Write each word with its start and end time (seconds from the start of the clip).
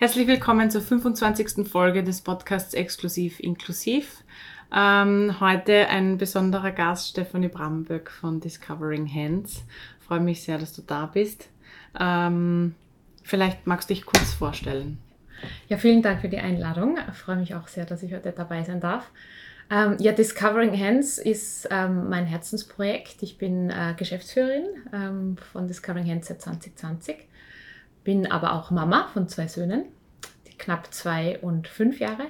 Herzlich 0.00 0.28
willkommen 0.28 0.70
zur 0.70 0.80
25. 0.80 1.68
Folge 1.68 2.04
des 2.04 2.20
Podcasts 2.20 2.72
Exklusiv 2.72 3.40
Inklusiv. 3.40 4.22
Ähm, 4.72 5.40
heute 5.40 5.88
ein 5.88 6.18
besonderer 6.18 6.70
Gast, 6.70 7.08
Stefanie 7.08 7.48
Bramberg 7.48 8.08
von 8.08 8.38
Discovering 8.38 9.12
Hands. 9.12 9.64
Freue 9.98 10.20
mich 10.20 10.44
sehr, 10.44 10.56
dass 10.58 10.72
du 10.72 10.82
da 10.82 11.06
bist. 11.06 11.48
Ähm, 11.98 12.76
vielleicht 13.24 13.66
magst 13.66 13.90
du 13.90 13.94
dich 13.94 14.06
kurz 14.06 14.34
vorstellen. 14.34 14.98
Ja, 15.66 15.78
vielen 15.78 16.00
Dank 16.00 16.20
für 16.20 16.28
die 16.28 16.38
Einladung. 16.38 16.96
Ich 17.10 17.18
freue 17.18 17.36
mich 17.36 17.56
auch 17.56 17.66
sehr, 17.66 17.84
dass 17.84 18.04
ich 18.04 18.14
heute 18.14 18.30
dabei 18.30 18.62
sein 18.62 18.78
darf. 18.78 19.10
Ähm, 19.68 19.96
ja, 19.98 20.12
Discovering 20.12 20.78
Hands 20.78 21.18
ist 21.18 21.66
ähm, 21.72 22.08
mein 22.08 22.24
Herzensprojekt. 22.24 23.24
Ich 23.24 23.36
bin 23.36 23.70
äh, 23.70 23.94
Geschäftsführerin 23.96 24.64
ähm, 24.92 25.36
von 25.52 25.66
Discovering 25.66 26.08
Hands 26.08 26.24
seit 26.24 26.40
2020 26.40 27.16
bin 28.08 28.24
aber 28.24 28.54
auch 28.54 28.70
Mama 28.70 29.06
von 29.12 29.28
zwei 29.28 29.48
Söhnen, 29.48 29.84
knapp 30.58 30.94
zwei 30.94 31.38
und 31.40 31.68
fünf 31.68 32.00
Jahre 32.00 32.24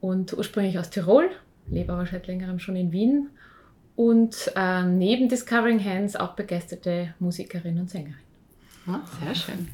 und 0.00 0.32
ursprünglich 0.32 0.80
aus 0.80 0.90
Tirol, 0.90 1.30
lebe 1.68 1.92
aber 1.92 2.06
seit 2.06 2.26
längerem 2.26 2.58
schon 2.58 2.74
in 2.74 2.90
Wien 2.90 3.28
und 3.94 4.50
äh, 4.56 4.82
neben 4.82 5.28
Discovering 5.28 5.78
Hands 5.84 6.16
auch 6.16 6.34
begeisterte 6.34 7.14
Musikerin 7.20 7.78
und 7.78 7.88
Sängerin. 7.88 8.16
Sehr 8.86 9.34
schön. 9.34 9.68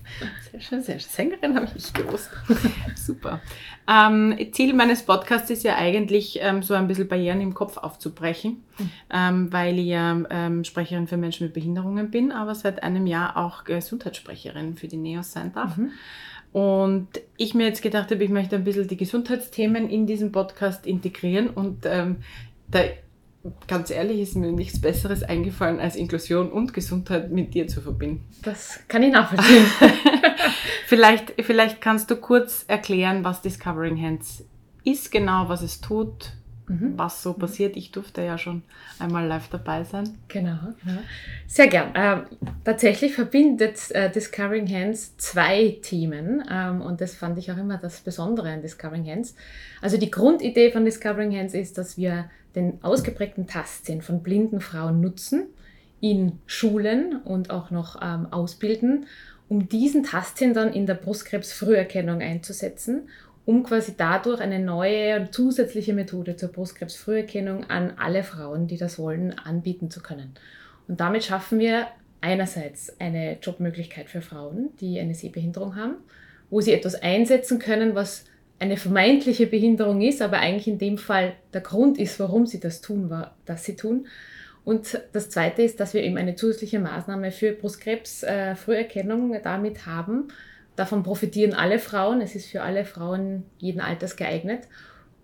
Sehr 0.50 0.60
schön, 0.60 0.82
sehr 0.82 0.98
schön. 0.98 1.10
Sängerin 1.10 1.54
habe 1.54 1.66
ich 1.66 1.74
nicht 1.74 1.94
gewusst. 1.94 2.30
Super. 2.96 3.40
Ähm, 3.88 4.36
Ziel 4.52 4.74
meines 4.74 5.04
Podcasts 5.04 5.48
ist 5.50 5.62
ja 5.62 5.76
eigentlich, 5.76 6.38
ähm, 6.42 6.62
so 6.62 6.74
ein 6.74 6.88
bisschen 6.88 7.08
Barrieren 7.08 7.40
im 7.40 7.54
Kopf 7.54 7.76
aufzubrechen, 7.76 8.64
mhm. 8.78 8.90
ähm, 9.10 9.52
weil 9.52 9.78
ich 9.78 9.86
ja 9.86 10.22
ähm, 10.28 10.64
Sprecherin 10.64 11.06
für 11.06 11.16
Menschen 11.16 11.46
mit 11.46 11.54
Behinderungen 11.54 12.10
bin, 12.10 12.32
aber 12.32 12.54
seit 12.54 12.82
einem 12.82 13.06
Jahr 13.06 13.36
auch 13.36 13.64
Gesundheitssprecherin 13.64 14.76
für 14.76 14.88
die 14.88 14.96
NEOS 14.96 15.32
sein 15.32 15.52
darf. 15.52 15.76
Mhm. 15.76 15.92
Und 16.52 17.08
ich 17.36 17.54
mir 17.54 17.66
jetzt 17.66 17.82
gedacht 17.82 18.10
habe, 18.10 18.24
ich 18.24 18.30
möchte 18.30 18.56
ein 18.56 18.64
bisschen 18.64 18.88
die 18.88 18.96
Gesundheitsthemen 18.96 19.88
in 19.88 20.06
diesem 20.06 20.32
Podcast 20.32 20.86
integrieren 20.86 21.50
und 21.50 21.84
ähm, 21.84 22.16
da 22.68 22.80
ganz 23.68 23.90
ehrlich, 23.90 24.20
ist 24.20 24.36
mir 24.36 24.52
nichts 24.52 24.80
Besseres 24.80 25.22
eingefallen, 25.22 25.80
als 25.80 25.96
Inklusion 25.96 26.50
und 26.50 26.74
Gesundheit 26.74 27.30
mit 27.30 27.54
dir 27.54 27.66
zu 27.68 27.80
verbinden. 27.80 28.24
Das 28.42 28.80
kann 28.88 29.02
ich 29.02 29.12
nachvollziehen. 29.12 29.64
vielleicht, 30.86 31.34
vielleicht 31.42 31.80
kannst 31.80 32.10
du 32.10 32.16
kurz 32.16 32.64
erklären, 32.68 33.24
was 33.24 33.42
Discovering 33.42 34.00
Hands 34.00 34.44
ist 34.84 35.10
genau, 35.10 35.48
was 35.48 35.62
es 35.62 35.80
tut, 35.80 36.32
mhm. 36.68 36.94
was 36.96 37.22
so 37.22 37.32
passiert. 37.32 37.76
Ich 37.76 37.90
durfte 37.90 38.22
ja 38.22 38.38
schon 38.38 38.62
einmal 38.98 39.26
live 39.26 39.48
dabei 39.48 39.84
sein. 39.84 40.16
Genau, 40.28 40.58
genau. 40.84 41.00
Sehr 41.46 41.66
gern. 41.66 41.92
Ähm, 41.94 42.22
tatsächlich 42.64 43.14
verbindet 43.14 43.90
äh, 43.90 44.10
Discovering 44.10 44.68
Hands 44.68 45.16
zwei 45.16 45.78
Themen 45.82 46.44
ähm, 46.50 46.80
und 46.80 47.00
das 47.00 47.14
fand 47.14 47.38
ich 47.38 47.50
auch 47.50 47.56
immer 47.56 47.78
das 47.78 48.00
Besondere 48.00 48.50
an 48.50 48.62
Discovering 48.62 49.06
Hands. 49.06 49.34
Also 49.80 49.98
die 49.98 50.10
Grundidee 50.10 50.70
von 50.70 50.84
Discovering 50.84 51.36
Hands 51.36 51.52
ist, 51.52 51.78
dass 51.78 51.96
wir 51.96 52.30
den 52.56 52.82
ausgeprägten 52.82 53.46
Tastsinn 53.46 54.02
von 54.02 54.22
blinden 54.22 54.60
Frauen 54.60 55.00
nutzen, 55.00 55.44
in 56.00 56.40
Schulen 56.46 57.20
und 57.22 57.50
auch 57.50 57.70
noch 57.70 58.00
ähm, 58.02 58.26
ausbilden, 58.32 59.06
um 59.48 59.68
diesen 59.68 60.02
Tastsinn 60.02 60.54
dann 60.54 60.72
in 60.72 60.86
der 60.86 60.94
Brustkrebsfrüherkennung 60.94 62.20
einzusetzen, 62.20 63.08
um 63.44 63.62
quasi 63.62 63.94
dadurch 63.96 64.40
eine 64.40 64.58
neue 64.58 65.20
und 65.20 65.32
zusätzliche 65.32 65.92
Methode 65.92 66.36
zur 66.36 66.50
Brustkrebsfrüherkennung 66.50 67.70
an 67.70 67.92
alle 67.96 68.24
Frauen, 68.24 68.66
die 68.66 68.76
das 68.76 68.98
wollen, 68.98 69.38
anbieten 69.38 69.90
zu 69.90 70.00
können. 70.00 70.34
Und 70.88 71.00
damit 71.00 71.24
schaffen 71.24 71.60
wir 71.60 71.86
einerseits 72.20 72.98
eine 73.00 73.38
Jobmöglichkeit 73.40 74.10
für 74.10 74.20
Frauen, 74.20 74.70
die 74.80 74.98
eine 74.98 75.14
Sehbehinderung 75.14 75.76
haben, 75.76 75.94
wo 76.50 76.60
sie 76.60 76.72
etwas 76.72 76.96
einsetzen 76.96 77.58
können, 77.60 77.94
was 77.94 78.24
eine 78.58 78.76
vermeintliche 78.76 79.46
Behinderung 79.46 80.00
ist, 80.00 80.22
aber 80.22 80.38
eigentlich 80.38 80.68
in 80.68 80.78
dem 80.78 80.98
Fall 80.98 81.34
der 81.52 81.60
Grund 81.60 81.98
ist, 81.98 82.18
warum 82.20 82.46
sie 82.46 82.60
das 82.60 82.80
tun, 82.80 83.10
war, 83.10 83.36
dass 83.44 83.64
sie 83.64 83.76
tun. 83.76 84.06
Und 84.64 85.00
das 85.12 85.30
Zweite 85.30 85.62
ist, 85.62 85.78
dass 85.78 85.94
wir 85.94 86.02
eben 86.02 86.16
eine 86.16 86.34
zusätzliche 86.34 86.80
Maßnahme 86.80 87.30
für 87.30 87.52
Brustkrebs-Früherkennung 87.52 89.34
äh, 89.34 89.40
damit 89.42 89.86
haben. 89.86 90.28
Davon 90.74 91.02
profitieren 91.02 91.54
alle 91.54 91.78
Frauen. 91.78 92.20
Es 92.20 92.34
ist 92.34 92.46
für 92.46 92.62
alle 92.62 92.84
Frauen 92.84 93.44
jeden 93.58 93.80
Alters 93.80 94.16
geeignet. 94.16 94.62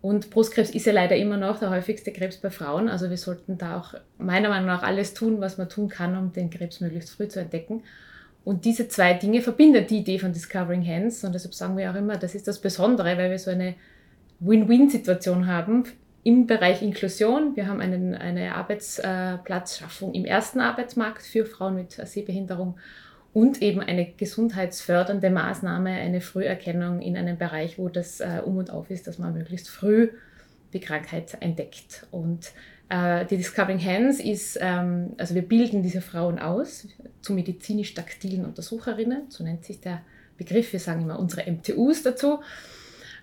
Und 0.00 0.31
Brustkrebs 0.31 0.71
ist 0.71 0.87
ja 0.87 0.92
leider 0.92 1.16
immer 1.16 1.37
noch 1.37 1.59
der 1.59 1.71
häufigste 1.71 2.12
Krebs 2.12 2.37
bei 2.37 2.50
Frauen. 2.50 2.88
Also 2.88 3.10
wir 3.10 3.16
sollten 3.16 3.59
da 3.59 3.78
auch 3.78 3.94
meiner 4.19 4.48
Meinung 4.48 4.66
nach 4.66 4.82
alles 4.82 5.15
tun, 5.15 5.41
was 5.41 5.59
man 5.59 5.69
tun 5.69 5.88
kann, 5.88 6.16
um 6.16 6.32
den 6.32 6.50
Krebs 6.50 6.81
möglichst 6.81 7.10
früh 7.10 7.28
zu 7.28 7.41
entdecken. 7.41 7.82
Und 8.44 8.64
diese 8.64 8.88
zwei 8.88 9.14
Dinge 9.14 9.41
verbindet 9.41 9.91
die 9.91 9.98
Idee 9.98 10.19
von 10.19 10.32
Discovering 10.32 10.86
Hands. 10.86 11.22
Und 11.25 11.34
deshalb 11.34 11.54
sagen 11.54 11.76
wir 11.76 11.91
auch 11.91 11.94
immer, 11.94 12.16
das 12.16 12.34
ist 12.34 12.48
das 12.48 12.60
Besondere, 12.60 13.16
weil 13.16 13.30
wir 13.30 13.38
so 13.38 13.50
eine 13.50 13.75
Win-Win-Situation 14.41 15.47
haben 15.47 15.84
im 16.25 16.47
Bereich 16.47 16.82
Inklusion. 16.82 17.54
Wir 17.56 17.69
haben 17.69 17.80
einen, 17.80 18.14
eine 18.14 18.54
Arbeitsplatzschaffung 18.54 20.14
im 20.14 20.25
ersten 20.25 20.60
Arbeitsmarkt 20.60 21.22
für 21.22 21.47
Frauen 21.47 21.76
mit 21.76 21.92
Sehbehinderung 21.92 22.76
und 23.32 23.62
eben 23.62 23.80
eine 23.80 24.12
gesundheitsfördernde 24.12 25.30
Maßnahme, 25.30 25.91
eine 25.91 26.20
Früherkennung 26.20 27.00
in 27.00 27.16
einem 27.16 27.38
Bereich, 27.38 27.78
wo 27.78 27.88
das 27.88 28.20
äh, 28.20 28.42
um 28.44 28.59
und 28.59 28.70
auf 28.70 28.91
ist, 28.91 29.06
dass 29.06 29.19
man 29.19 29.32
möglichst 29.32 29.69
früh 29.69 30.10
die 30.72 30.80
Krankheit 30.80 31.36
entdeckt. 31.41 32.06
Und 32.10 32.53
die 32.92 33.36
Discovering 33.38 33.82
Hands 33.82 34.20
ist, 34.20 34.58
ähm, 34.60 35.14
also 35.16 35.34
wir 35.34 35.42
bilden 35.42 35.82
diese 35.82 36.03
Frauen 36.03 36.38
aus 36.38 36.86
zu 37.22 37.32
medizinisch-taktilen 37.32 38.44
Untersucherinnen, 38.44 39.30
so 39.30 39.42
nennt 39.44 39.64
sich 39.64 39.80
der 39.80 40.03
Begriff. 40.36 40.72
Wir 40.72 40.80
sagen 40.80 41.03
immer 41.03 41.19
unsere 41.19 41.50
MTUs 41.50 42.03
dazu. 42.03 42.41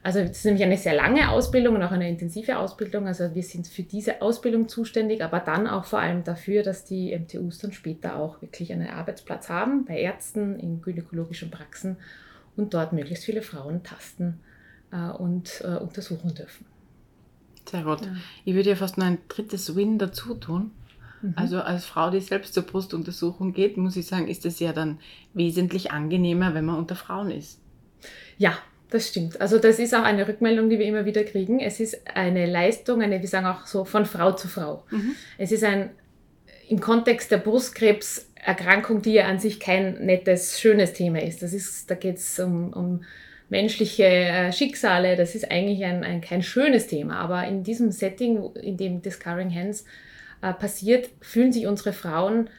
Also 0.02 0.22
das 0.22 0.32
ist 0.32 0.46
nämlich 0.46 0.64
eine 0.64 0.78
sehr 0.78 0.94
lange 0.96 1.30
Ausbildung 1.30 1.76
und 1.76 1.84
auch 1.84 1.92
eine 1.92 2.08
intensive 2.08 2.58
Ausbildung. 2.58 3.06
Also 3.06 3.36
wir 3.36 3.44
sind 3.44 3.68
für 3.68 3.84
diese 3.84 4.22
Ausbildung 4.22 4.70
zuständig, 4.70 5.24
aber 5.24 5.42
dann 5.42 5.68
auch 5.68 5.84
vor 5.86 6.00
allem 6.00 6.24
dafür, 6.24 6.64
dass 6.64 6.86
die 6.86 7.18
MTUs 7.18 7.58
dann 7.58 7.74
später 7.74 8.16
auch 8.16 8.42
wirklich 8.42 8.72
einen 8.72 8.88
Arbeitsplatz 8.88 9.50
haben, 9.50 9.84
bei 9.86 10.00
Ärzten, 10.00 10.58
in 10.58 10.82
gynäkologischen 10.82 11.52
Praxen 11.52 11.98
und 12.56 12.74
dort 12.74 12.94
möglichst 12.94 13.26
viele 13.26 13.42
Frauen 13.42 13.84
tasten 13.84 14.40
äh, 14.92 15.12
und 15.12 15.62
äh, 15.66 15.78
untersuchen 15.78 16.34
dürfen. 16.34 16.66
Sehr 17.70 17.84
gut. 17.84 18.02
Ja. 18.02 18.16
Ich 18.46 18.56
würde 18.56 18.70
ja 18.70 18.76
fast 18.76 18.98
noch 18.98 19.06
ein 19.06 19.20
drittes 19.28 19.76
Win 19.76 19.98
dazu 20.00 20.34
tun. 20.34 20.72
Mhm. 21.22 21.34
Also 21.36 21.62
als 21.62 21.86
Frau, 21.86 22.10
die 22.10 22.20
selbst 22.20 22.54
zur 22.54 22.64
Brustuntersuchung 22.64 23.54
geht, 23.54 23.78
muss 23.78 23.96
ich 23.96 24.08
sagen, 24.08 24.28
ist 24.28 24.46
es 24.46 24.60
ja 24.60 24.74
dann 24.74 25.00
wesentlich 25.34 25.92
angenehmer, 25.92 26.54
wenn 26.54 26.66
man 26.66 26.78
unter 26.78 26.96
Frauen 26.96 27.32
ist. 27.32 27.60
Ja, 28.38 28.58
das 28.90 29.10
stimmt. 29.10 29.40
Also 29.40 29.60
das 29.60 29.78
ist 29.78 29.94
auch 29.94 30.04
eine 30.04 30.28
Rückmeldung, 30.28 30.70
die 30.70 30.80
wir 30.80 30.86
immer 30.86 31.06
wieder 31.06 31.24
kriegen. 31.24 31.60
Es 31.60 31.80
ist 31.80 32.08
eine 32.16 32.46
Leistung, 32.46 33.02
eine, 33.02 33.22
wir 33.22 33.28
sagen 33.28 33.46
auch 33.46 33.68
so, 33.68 33.86
von 33.86 34.06
Frau 34.06 34.32
zu 34.32 34.48
Frau. 34.48 34.84
Mhm. 34.90 35.16
Es 35.38 35.52
ist 35.52 35.64
ein, 35.64 35.92
im 36.70 36.80
Kontext 36.80 37.32
der 37.32 37.38
Brustkrebserkrankung, 37.38 39.02
die 39.02 39.14
ja 39.14 39.28
an 39.28 39.40
sich 39.40 39.60
kein 39.60 40.06
nettes, 40.06 40.60
schönes 40.60 40.94
Thema 40.94 41.22
ist. 41.22 41.44
Das 41.44 41.54
ist, 41.54 41.90
da 41.92 41.96
geht 41.96 42.18
es 42.18 42.40
um, 42.40 42.74
um 42.74 43.02
menschliche 43.50 44.06
äh, 44.06 44.52
Schicksale, 44.52 45.16
das 45.16 45.36
ist 45.36 45.52
eigentlich 45.52 45.84
ein, 45.84 46.04
ein, 46.04 46.22
kein 46.22 46.42
schönes 46.42 46.88
Thema. 46.88 47.20
Aber 47.20 47.46
in 47.48 47.64
diesem 47.64 47.92
Setting, 47.92 48.54
in 48.56 48.78
dem 48.78 49.02
Discovering 49.02 49.54
Hands 49.54 49.84
äh, 50.42 50.54
passiert, 50.54 51.10
fühlen 51.22 51.52
sich 51.52 51.68
unsere 51.68 51.94
Frauen 51.94 52.50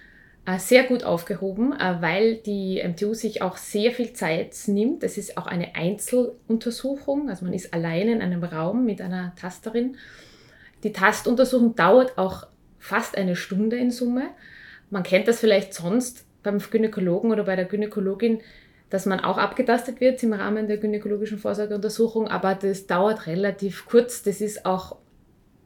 äh, 0.47 0.59
sehr 0.59 0.85
gut 0.85 1.05
aufgehoben, 1.05 1.73
äh, 1.73 2.01
weil 2.01 2.37
die 2.37 2.83
MTU 2.83 3.15
sich 3.15 3.43
auch 3.43 3.57
sehr 3.57 3.93
viel 3.93 4.13
Zeit 4.13 4.57
nimmt. 4.67 5.05
Es 5.05 5.17
ist 5.17 5.37
auch 5.37 5.47
eine 5.47 5.75
Einzeluntersuchung, 5.77 7.29
also 7.29 7.45
man 7.45 7.55
ist 7.55 7.73
allein 7.73 8.09
in 8.09 8.23
einem 8.23 8.43
Raum 8.43 8.85
mit 8.85 9.01
einer 9.01 9.35
Tasterin. 9.37 9.97
Die 10.83 10.93
Tastuntersuchung 10.93 11.75
dauert 11.75 12.19
auch 12.19 12.47
fast 12.79 13.17
eine 13.17 13.37
Stunde 13.37 13.77
in 13.77 13.91
Summe. 13.91 14.31
Man 14.89 15.03
kennt 15.03 15.29
das 15.29 15.41
vielleicht 15.41 15.75
sonst 15.75 16.25
beim 16.43 16.59
Gynäkologen 16.59 17.31
oder 17.31 17.45
bei 17.45 17.55
der 17.55 17.67
Gynäkologin, 17.67 18.41
dass 18.91 19.07
man 19.07 19.21
auch 19.21 19.39
abgetastet 19.39 20.01
wird 20.01 20.23
im 20.23 20.33
Rahmen 20.33 20.67
der 20.67 20.77
gynäkologischen 20.77 21.39
Vorsorgeuntersuchung, 21.39 22.29
aber 22.29 22.55
das 22.55 22.87
dauert 22.87 23.27
relativ 23.27 23.87
kurz. 23.87 24.23
Das 24.23 24.41
ist 24.41 24.67
auch, 24.67 24.97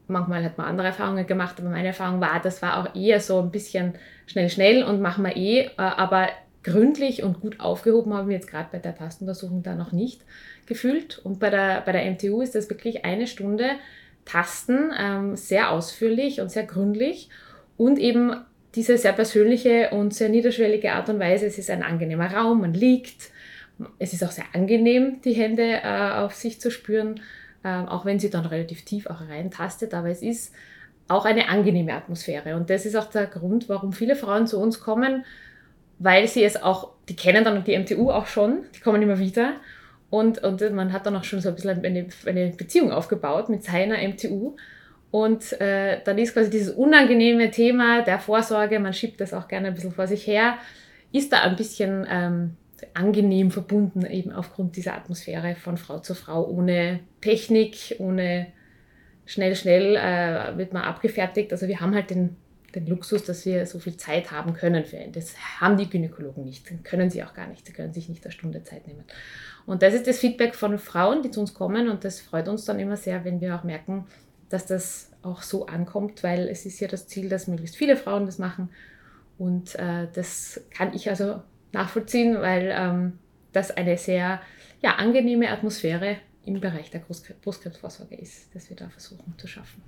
manchmal 0.07 0.43
hat 0.43 0.57
man 0.57 0.67
andere 0.67 0.87
Erfahrungen 0.87 1.25
gemacht, 1.25 1.55
aber 1.59 1.69
meine 1.69 1.87
Erfahrung 1.87 2.21
war, 2.21 2.39
das 2.41 2.61
war 2.61 2.79
auch 2.79 2.95
eher 2.95 3.19
so 3.19 3.39
ein 3.39 3.51
bisschen 3.51 3.95
schnell, 4.27 4.49
schnell 4.49 4.83
und 4.83 5.01
machen 5.01 5.25
wir 5.25 5.35
eh, 5.35 5.65
äh, 5.65 5.71
aber 5.77 6.29
gründlich 6.63 7.23
und 7.23 7.41
gut 7.41 7.59
aufgehoben 7.59 8.13
haben 8.13 8.29
wir 8.29 8.35
jetzt 8.35 8.49
gerade 8.49 8.69
bei 8.71 8.79
der 8.79 8.95
Tastuntersuchung 8.95 9.61
da 9.61 9.75
noch 9.75 9.91
nicht 9.91 10.21
gefühlt. 10.65 11.19
Und 11.19 11.39
bei 11.39 11.49
der, 11.49 11.81
bei 11.81 11.91
der 11.91 12.09
MTU 12.11 12.41
ist 12.41 12.55
das 12.55 12.69
wirklich 12.69 13.05
eine 13.05 13.27
Stunde 13.27 13.71
Tasten, 14.25 14.91
ähm, 14.97 15.35
sehr 15.35 15.71
ausführlich 15.71 16.41
und 16.41 16.49
sehr 16.49 16.65
gründlich 16.65 17.29
und 17.77 17.99
eben 17.99 18.35
diese 18.75 18.97
sehr 18.97 19.13
persönliche 19.13 19.89
und 19.91 20.13
sehr 20.13 20.29
niederschwellige 20.29 20.91
Art 20.93 21.09
und 21.09 21.19
Weise. 21.19 21.45
Es 21.45 21.57
ist 21.57 21.69
ein 21.69 21.83
angenehmer 21.83 22.33
Raum, 22.33 22.61
man 22.61 22.73
liegt. 22.73 23.31
Es 23.99 24.13
ist 24.13 24.23
auch 24.23 24.31
sehr 24.31 24.45
angenehm, 24.53 25.21
die 25.23 25.33
Hände 25.33 25.81
äh, 25.83 26.11
auf 26.11 26.33
sich 26.33 26.61
zu 26.61 26.71
spüren, 26.71 27.21
äh, 27.63 27.69
auch 27.69 28.05
wenn 28.05 28.19
sie 28.19 28.29
dann 28.29 28.45
relativ 28.45 28.85
tief 28.85 29.07
auch 29.07 29.21
reintastet. 29.29 29.93
Aber 29.93 30.09
es 30.09 30.21
ist 30.21 30.53
auch 31.07 31.25
eine 31.25 31.49
angenehme 31.49 31.93
Atmosphäre. 31.93 32.55
Und 32.55 32.69
das 32.69 32.85
ist 32.85 32.95
auch 32.95 33.05
der 33.05 33.27
Grund, 33.27 33.69
warum 33.69 33.93
viele 33.93 34.15
Frauen 34.15 34.47
zu 34.47 34.59
uns 34.59 34.79
kommen, 34.79 35.25
weil 35.99 36.27
sie 36.27 36.43
es 36.43 36.61
auch, 36.61 36.91
die 37.07 37.15
kennen 37.15 37.43
dann 37.43 37.63
die 37.63 37.77
MTU 37.77 38.11
auch 38.11 38.25
schon, 38.25 38.63
die 38.75 38.79
kommen 38.79 39.01
immer 39.01 39.19
wieder. 39.19 39.53
Und, 40.09 40.43
und 40.43 40.61
man 40.73 40.93
hat 40.93 41.05
dann 41.05 41.15
auch 41.15 41.23
schon 41.23 41.41
so 41.41 41.49
ein 41.49 41.55
bisschen 41.55 41.83
eine, 41.83 42.07
eine 42.25 42.49
Beziehung 42.51 42.91
aufgebaut 42.91 43.49
mit 43.49 43.63
seiner 43.63 43.97
MTU. 43.97 44.55
Und 45.15 45.61
äh, 45.61 46.01
dann 46.03 46.17
ist 46.17 46.33
quasi 46.33 46.49
dieses 46.49 46.75
unangenehme 46.75 47.49
Thema 47.49 48.01
der 48.01 48.19
Vorsorge, 48.19 48.79
man 48.79 48.91
schiebt 48.91 49.21
das 49.21 49.33
auch 49.33 49.47
gerne 49.47 49.69
ein 49.69 49.73
bisschen 49.73 49.93
vor 49.93 50.07
sich 50.07 50.27
her, 50.27 50.57
ist 51.13 51.31
da 51.31 51.43
ein 51.43 51.55
bisschen 51.55 52.05
ähm, 52.09 52.57
angenehm 52.93 53.49
verbunden, 53.49 54.05
eben 54.05 54.33
aufgrund 54.33 54.75
dieser 54.75 54.93
Atmosphäre 54.93 55.55
von 55.55 55.77
Frau 55.77 55.99
zu 55.99 56.15
Frau, 56.15 56.45
ohne 56.45 56.99
Technik, 57.21 57.95
ohne 57.99 58.47
schnell, 59.25 59.55
schnell 59.55 59.95
äh, 59.95 60.57
wird 60.57 60.73
man 60.73 60.83
abgefertigt. 60.83 61.53
Also 61.53 61.69
wir 61.69 61.79
haben 61.79 61.95
halt 61.95 62.09
den, 62.09 62.35
den 62.75 62.85
Luxus, 62.85 63.23
dass 63.23 63.45
wir 63.45 63.65
so 63.67 63.79
viel 63.79 63.95
Zeit 63.95 64.33
haben 64.33 64.53
können 64.53 64.83
für 64.83 64.97
ihn. 64.97 65.13
Das 65.13 65.33
haben 65.61 65.77
die 65.77 65.89
Gynäkologen 65.89 66.43
nicht, 66.43 66.69
das 66.69 66.83
können 66.83 67.09
sie 67.09 67.23
auch 67.23 67.33
gar 67.33 67.47
nicht, 67.47 67.65
sie 67.65 67.71
können 67.71 67.93
sich 67.93 68.09
nicht 68.09 68.25
eine 68.25 68.33
Stunde 68.33 68.63
Zeit 68.63 68.85
nehmen. 68.85 69.05
Und 69.65 69.81
das 69.81 69.93
ist 69.93 70.07
das 70.07 70.19
Feedback 70.19 70.55
von 70.55 70.77
Frauen, 70.77 71.21
die 71.21 71.31
zu 71.31 71.39
uns 71.39 71.53
kommen 71.53 71.87
und 71.87 72.03
das 72.03 72.19
freut 72.19 72.49
uns 72.49 72.65
dann 72.65 72.81
immer 72.81 72.97
sehr, 72.97 73.23
wenn 73.23 73.39
wir 73.39 73.55
auch 73.55 73.63
merken, 73.63 74.05
dass 74.49 74.65
das 74.65 75.11
auch 75.21 75.41
so 75.41 75.65
ankommt, 75.65 76.23
weil 76.23 76.47
es 76.47 76.65
ist 76.65 76.79
ja 76.79 76.87
das 76.87 77.07
Ziel, 77.07 77.29
dass 77.29 77.47
möglichst 77.47 77.75
viele 77.75 77.97
Frauen 77.97 78.25
das 78.25 78.37
machen. 78.37 78.69
Und 79.37 79.75
äh, 79.75 80.07
das 80.13 80.61
kann 80.69 80.93
ich 80.93 81.09
also 81.09 81.41
nachvollziehen, 81.71 82.39
weil 82.39 82.73
ähm, 82.73 83.19
das 83.51 83.71
eine 83.71 83.97
sehr 83.97 84.41
ja, 84.81 84.95
angenehme 84.95 85.49
Atmosphäre 85.49 86.17
im 86.45 86.59
Bereich 86.61 86.91
der 86.91 86.99
Brustkrebsvorsorge 86.99 88.15
ist, 88.15 88.53
dass 88.53 88.69
wir 88.69 88.77
da 88.77 88.87
versuchen 88.89 89.33
zu 89.37 89.47
schaffen. 89.47 89.81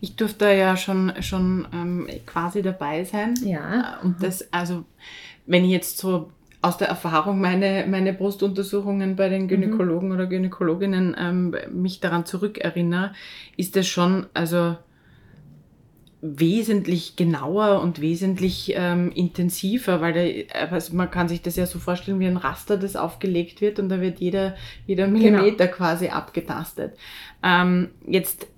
Ich 0.00 0.16
durfte 0.16 0.50
ja 0.50 0.76
schon, 0.76 1.12
schon 1.22 1.68
ähm, 1.72 2.08
quasi 2.24 2.62
dabei 2.62 3.04
sein. 3.04 3.34
Ja. 3.44 4.00
Und 4.02 4.22
das, 4.22 4.50
also, 4.52 4.84
wenn 5.46 5.64
ich 5.64 5.70
jetzt 5.70 5.98
so 5.98 6.32
aus 6.62 6.76
der 6.76 6.88
Erfahrung 6.88 7.40
meine, 7.40 7.86
meine 7.88 8.12
Brustuntersuchungen 8.12 9.16
bei 9.16 9.28
den 9.28 9.48
Gynäkologen 9.48 10.08
mhm. 10.08 10.14
oder 10.14 10.26
Gynäkologinnen 10.26 11.16
ähm, 11.18 11.56
mich 11.72 12.00
daran 12.00 12.26
zurückerinnere, 12.26 13.12
ist 13.56 13.76
es 13.76 13.88
schon 13.88 14.26
also 14.34 14.76
wesentlich 16.22 17.16
genauer 17.16 17.80
und 17.80 18.02
wesentlich 18.02 18.74
ähm, 18.76 19.10
intensiver, 19.12 20.02
weil 20.02 20.12
der, 20.12 20.72
also 20.72 20.94
man 20.94 21.10
kann 21.10 21.28
sich 21.28 21.40
das 21.40 21.56
ja 21.56 21.64
so 21.64 21.78
vorstellen 21.78 22.20
wie 22.20 22.26
ein 22.26 22.36
Raster, 22.36 22.76
das 22.76 22.94
aufgelegt 22.94 23.62
wird 23.62 23.78
und 23.78 23.88
da 23.88 24.02
wird 24.02 24.20
jeder, 24.20 24.54
jeder 24.86 25.06
genau. 25.06 25.18
Millimeter 25.18 25.66
genau. 25.66 25.76
quasi 25.76 26.08
abgetastet. 26.08 26.94
Ähm, 27.42 27.88
jetzt, 28.06 28.48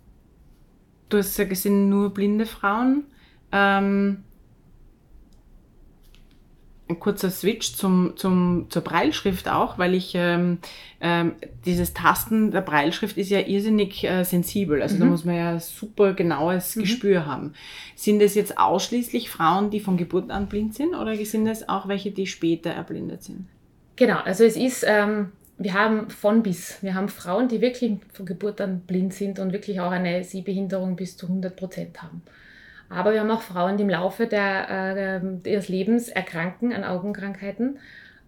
du 1.09 1.19
hast 1.19 1.37
gesagt, 1.37 1.53
es 1.53 1.63
sind 1.63 1.89
nur 1.89 2.13
blinde 2.13 2.47
Frauen. 2.47 3.05
Ähm, 3.53 4.25
ein 6.93 7.01
kurzer 7.01 7.31
Switch 7.31 7.75
zum, 7.75 8.13
zum, 8.17 8.67
zur 8.69 8.83
Breilschrift 8.83 9.49
auch, 9.49 9.79
weil 9.79 9.95
ich 9.95 10.13
ähm, 10.15 10.59
ähm, 11.01 11.33
dieses 11.65 11.95
Tasten 11.95 12.51
der 12.51 12.61
Breilschrift 12.61 13.17
ist 13.17 13.31
ja 13.31 13.41
irrsinnig 13.41 14.05
äh, 14.05 14.25
sensibel. 14.25 14.83
Also 14.83 14.97
mhm. 14.97 15.01
da 15.01 15.07
muss 15.07 15.25
man 15.25 15.35
ja 15.35 15.59
super 15.59 16.15
genaues 16.15 16.77
mhm. 16.77 16.83
Gespür 16.83 17.27
haben. 17.27 17.55
Sind 17.97 18.23
es 18.23 18.35
jetzt 18.35 18.59
ausschließlich 18.59 19.31
Frauen, 19.31 19.71
die 19.71 19.81
von 19.81 19.97
Geburt 19.97 20.31
an 20.31 20.47
blind 20.47 20.75
sind 20.75 20.95
oder 20.95 21.17
sind 21.25 21.47
es 21.47 21.69
auch 21.69 21.89
welche, 21.89 22.11
die 22.11 22.27
später 22.27 22.71
erblindet 22.71 23.25
sind? 23.25 23.47
Genau, 23.97 24.19
also 24.19 24.45
es 24.45 24.57
ist, 24.57 24.85
ähm, 24.87 25.33
wir 25.59 25.75
haben 25.75 26.11
von 26.11 26.43
bis, 26.43 26.83
wir 26.83 26.95
haben 26.95 27.09
Frauen, 27.09 27.49
die 27.49 27.61
wirklich 27.61 27.99
von 28.13 28.27
Geburt 28.27 28.61
an 28.61 28.81
blind 28.81 29.15
sind 29.15 29.39
und 29.39 29.53
wirklich 29.53 29.81
auch 29.81 29.91
eine 29.91 30.25
Sehbehinderung 30.25 30.97
bis 30.97 31.17
zu 31.17 31.27
100 31.27 31.55
Prozent 31.57 32.03
haben. 32.03 32.23
Aber 32.93 33.13
wir 33.13 33.21
haben 33.21 33.31
auch 33.31 33.43
Frauen, 33.43 33.77
die 33.77 33.85
im 33.85 33.91
Laufe 33.91 34.27
der, 34.27 35.23
äh, 35.45 35.51
ihres 35.51 35.69
Lebens 35.69 36.09
erkranken 36.09 36.73
an 36.73 36.85
Augenkrankheiten 36.85 37.79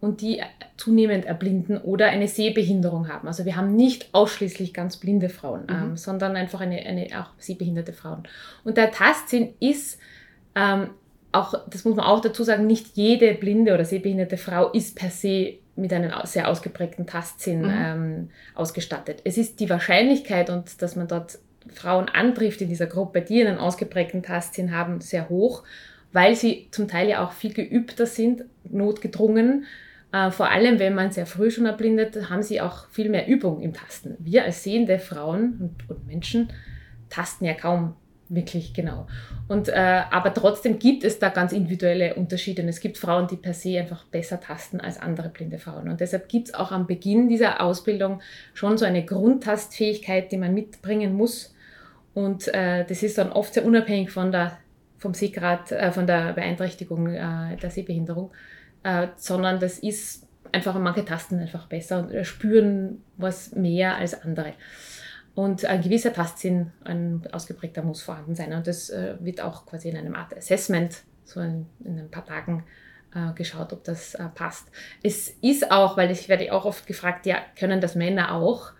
und 0.00 0.20
die 0.20 0.42
zunehmend 0.76 1.24
erblinden 1.24 1.78
oder 1.78 2.06
eine 2.08 2.28
Sehbehinderung 2.28 3.08
haben. 3.08 3.26
Also 3.26 3.44
wir 3.44 3.56
haben 3.56 3.74
nicht 3.74 4.08
ausschließlich 4.12 4.74
ganz 4.74 4.98
blinde 4.98 5.28
Frauen, 5.28 5.62
mhm. 5.62 5.74
ähm, 5.74 5.96
sondern 5.96 6.36
einfach 6.36 6.60
eine, 6.60 6.78
eine 6.84 7.08
auch 7.18 7.30
sehbehinderte 7.38 7.92
Frauen. 7.92 8.24
Und 8.64 8.76
der 8.76 8.90
Tastsinn 8.90 9.54
ist 9.60 9.98
ähm, 10.54 10.90
auch, 11.32 11.54
das 11.68 11.84
muss 11.84 11.96
man 11.96 12.04
auch 12.04 12.20
dazu 12.20 12.44
sagen, 12.44 12.66
nicht 12.66 12.96
jede 12.96 13.34
blinde 13.34 13.74
oder 13.74 13.84
sehbehinderte 13.84 14.36
Frau 14.36 14.70
ist 14.70 14.96
per 14.96 15.10
se 15.10 15.54
mit 15.76 15.92
einem 15.92 16.12
sehr 16.24 16.48
ausgeprägten 16.48 17.06
Tastsinn 17.06 17.62
mhm. 17.62 17.72
ähm, 17.74 18.30
ausgestattet. 18.54 19.22
Es 19.24 19.38
ist 19.38 19.58
die 19.58 19.70
Wahrscheinlichkeit 19.70 20.50
und 20.50 20.80
dass 20.82 20.96
man 20.96 21.08
dort 21.08 21.38
Frauen 21.72 22.08
antrifft 22.08 22.60
in 22.60 22.68
dieser 22.68 22.86
Gruppe, 22.86 23.22
die 23.22 23.44
einen 23.44 23.58
ausgeprägten 23.58 24.22
Tastsinn 24.22 24.76
haben, 24.76 25.00
sehr 25.00 25.28
hoch, 25.28 25.64
weil 26.12 26.34
sie 26.36 26.68
zum 26.70 26.88
Teil 26.88 27.08
ja 27.08 27.24
auch 27.24 27.32
viel 27.32 27.52
geübter 27.52 28.06
sind, 28.06 28.44
notgedrungen. 28.64 29.64
Äh, 30.12 30.30
vor 30.30 30.50
allem, 30.50 30.78
wenn 30.78 30.94
man 30.94 31.10
sehr 31.10 31.26
früh 31.26 31.50
schon 31.50 31.66
erblindet, 31.66 32.30
haben 32.30 32.42
sie 32.42 32.60
auch 32.60 32.88
viel 32.90 33.08
mehr 33.08 33.26
Übung 33.26 33.62
im 33.62 33.72
Tasten. 33.72 34.16
Wir 34.18 34.44
als 34.44 34.62
sehende 34.62 34.98
Frauen 34.98 35.58
und, 35.60 35.90
und 35.90 36.06
Menschen 36.06 36.48
tasten 37.08 37.44
ja 37.44 37.54
kaum 37.54 37.94
wirklich 38.28 38.72
genau. 38.72 39.06
Und, 39.48 39.68
äh, 39.68 40.02
aber 40.10 40.32
trotzdem 40.32 40.78
gibt 40.78 41.04
es 41.04 41.18
da 41.18 41.28
ganz 41.28 41.52
individuelle 41.52 42.14
Unterschiede. 42.14 42.62
Und 42.62 42.68
es 42.68 42.80
gibt 42.80 42.98
Frauen, 42.98 43.26
die 43.28 43.36
per 43.36 43.54
se 43.54 43.78
einfach 43.78 44.04
besser 44.04 44.40
tasten 44.40 44.80
als 44.80 44.98
andere 44.98 45.28
blinde 45.28 45.58
Frauen. 45.58 45.88
Und 45.88 46.00
deshalb 46.00 46.28
gibt 46.28 46.48
es 46.48 46.54
auch 46.54 46.72
am 46.72 46.86
Beginn 46.86 47.28
dieser 47.28 47.60
Ausbildung 47.60 48.20
schon 48.54 48.78
so 48.78 48.84
eine 48.84 49.04
Grundtastfähigkeit, 49.04 50.32
die 50.32 50.38
man 50.38 50.54
mitbringen 50.54 51.14
muss, 51.14 51.53
und 52.14 52.52
äh, 52.54 52.84
das 52.84 53.02
ist 53.02 53.18
dann 53.18 53.32
oft 53.32 53.52
sehr 53.52 53.64
unabhängig 53.64 54.10
von 54.10 54.30
der, 54.30 54.56
vom 54.98 55.14
Sehgrad, 55.14 55.72
äh, 55.72 55.90
von 55.90 56.06
der 56.06 56.32
Beeinträchtigung 56.32 57.08
äh, 57.08 57.56
der 57.56 57.70
Sehbehinderung, 57.70 58.30
äh, 58.84 59.08
sondern 59.16 59.58
das 59.58 59.80
ist 59.80 60.26
einfach, 60.52 60.78
manche 60.78 61.04
Tasten 61.04 61.40
einfach 61.40 61.66
besser 61.66 61.98
und 61.98 62.12
äh, 62.12 62.24
spüren 62.24 63.02
was 63.16 63.52
mehr 63.56 63.96
als 63.96 64.22
andere. 64.22 64.52
Und 65.34 65.64
ein 65.64 65.82
gewisser 65.82 66.12
Tastsinn, 66.12 66.70
ein 66.84 67.26
ausgeprägter 67.32 67.82
muss 67.82 68.02
vorhanden 68.02 68.36
sein. 68.36 68.52
Und 68.52 68.68
das 68.68 68.88
äh, 68.90 69.16
wird 69.18 69.40
auch 69.40 69.66
quasi 69.66 69.88
in 69.88 69.96
einem 69.96 70.14
Art 70.14 70.36
Assessment, 70.36 71.02
so 71.24 71.40
in, 71.40 71.66
in 71.84 71.98
ein 71.98 72.10
paar 72.10 72.24
Tagen, 72.24 72.64
geschaut, 73.36 73.72
ob 73.72 73.84
das 73.84 74.18
passt. 74.34 74.66
Es 75.00 75.28
ist 75.40 75.70
auch, 75.70 75.96
weil 75.96 76.10
ich 76.10 76.28
werde 76.28 76.52
auch 76.52 76.64
oft 76.64 76.84
gefragt, 76.84 77.26
ja, 77.26 77.36
können 77.56 77.80
das 77.80 77.94
Männer 77.94 78.32
auch? 78.32 78.72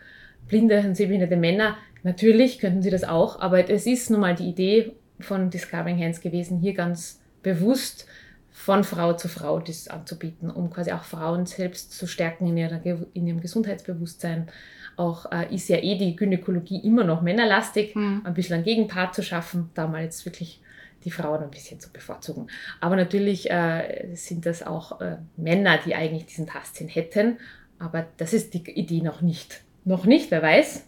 Blinde 0.49 0.81
und 0.81 0.97
sehbehinderte 0.97 1.37
Männer 1.37 1.77
Natürlich 2.05 2.59
könnten 2.59 2.83
sie 2.83 2.91
das 2.91 3.03
auch, 3.03 3.41
aber 3.41 3.69
es 3.69 3.87
ist 3.87 4.11
nun 4.11 4.21
mal 4.21 4.35
die 4.35 4.49
Idee 4.49 4.93
von 5.19 5.49
Discovering 5.49 5.99
Hands 5.99 6.21
gewesen, 6.21 6.61
hier 6.61 6.75
ganz 6.75 7.21
bewusst 7.43 8.07
von 8.53 8.85
Frau 8.85 9.15
zu 9.15 9.29
Frau 9.29 9.59
das 9.59 9.89
anzubieten, 9.89 10.51
um 10.51 10.71
quasi 10.71 10.93
auch 10.93 11.03
Frauen 11.03 11.47
selbst 11.47 11.93
zu 11.93 12.07
stärken 12.07 12.47
in, 12.47 12.59
ihrer, 12.59 12.81
in 13.15 13.27
ihrem 13.27 13.41
Gesundheitsbewusstsein. 13.41 14.49
Auch 14.97 15.33
äh, 15.33 15.53
ist 15.53 15.69
ja 15.71 15.79
eh 15.79 15.97
die 15.97 16.15
Gynäkologie 16.15 16.79
immer 16.87 17.05
noch 17.05 17.23
männerlastig, 17.23 17.97
mhm. 17.97 18.21
ein 18.23 18.35
bisschen 18.35 18.57
einen 18.57 18.65
Gegenpart 18.65 19.15
zu 19.15 19.23
schaffen, 19.23 19.71
da 19.73 19.89
mal 19.89 20.05
jetzt 20.05 20.27
wirklich 20.27 20.61
die 21.05 21.11
Frauen 21.11 21.43
ein 21.43 21.51
bisschen 21.51 21.81
zu 21.81 21.91
bevorzugen. 21.91 22.49
Aber 22.83 22.97
natürlich 22.97 23.51
äh, 23.51 24.15
sind 24.15 24.45
das 24.45 24.63
auch 24.63 25.01
äh, 25.01 25.17
Männer, 25.39 25.79
die 25.85 25.95
eigentlich 25.95 26.27
diesen 26.27 26.47
Tastsinn 26.47 26.89
hätten, 26.89 27.39
aber 27.79 28.07
das 28.19 28.35
ist 28.35 28.53
die 28.53 28.71
Idee 28.71 29.01
noch 29.01 29.23
nicht. 29.23 29.65
Noch 29.85 30.05
nicht, 30.07 30.31
wer 30.31 30.43
weiß, 30.43 30.87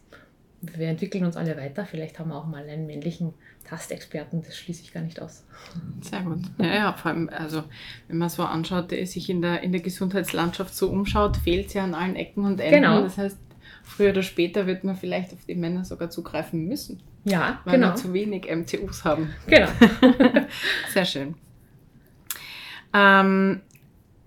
wir 0.62 0.88
entwickeln 0.88 1.24
uns 1.24 1.36
alle 1.36 1.56
weiter. 1.56 1.84
Vielleicht 1.84 2.18
haben 2.18 2.30
wir 2.30 2.36
auch 2.36 2.46
mal 2.46 2.68
einen 2.68 2.86
männlichen 2.86 3.34
Tastexperten, 3.68 4.42
das 4.42 4.56
schließe 4.56 4.82
ich 4.82 4.92
gar 4.94 5.02
nicht 5.02 5.20
aus. 5.20 5.44
Sehr 6.00 6.22
gut. 6.22 6.38
Ja, 6.58 6.74
ja, 6.74 6.92
vor 6.92 7.10
allem, 7.10 7.28
also 7.28 7.64
wenn 8.08 8.18
man 8.18 8.28
so 8.28 8.44
anschaut, 8.44 8.90
sich 8.90 9.28
in 9.28 9.42
der, 9.42 9.62
in 9.62 9.72
der 9.72 9.80
Gesundheitslandschaft 9.80 10.74
so 10.74 10.88
umschaut, 10.88 11.36
fehlt 11.36 11.66
es 11.68 11.74
ja 11.74 11.84
an 11.84 11.94
allen 11.94 12.16
Ecken 12.16 12.44
und 12.44 12.60
Enden. 12.60 12.82
Genau. 12.82 13.02
Das 13.02 13.18
heißt, 13.18 13.38
früher 13.82 14.10
oder 14.10 14.22
später 14.22 14.66
wird 14.66 14.84
man 14.84 14.96
vielleicht 14.96 15.32
auf 15.32 15.44
die 15.46 15.56
Männer 15.56 15.84
sogar 15.84 16.10
zugreifen 16.10 16.66
müssen, 16.68 17.02
Ja, 17.24 17.60
weil 17.64 17.74
genau. 17.74 17.88
wir 17.88 17.94
zu 17.96 18.12
wenig 18.12 18.46
MTUs 18.48 19.04
haben. 19.04 19.32
genau. 19.46 19.68
Sehr 20.92 21.04
schön. 21.04 21.34
Ähm, 22.94 23.60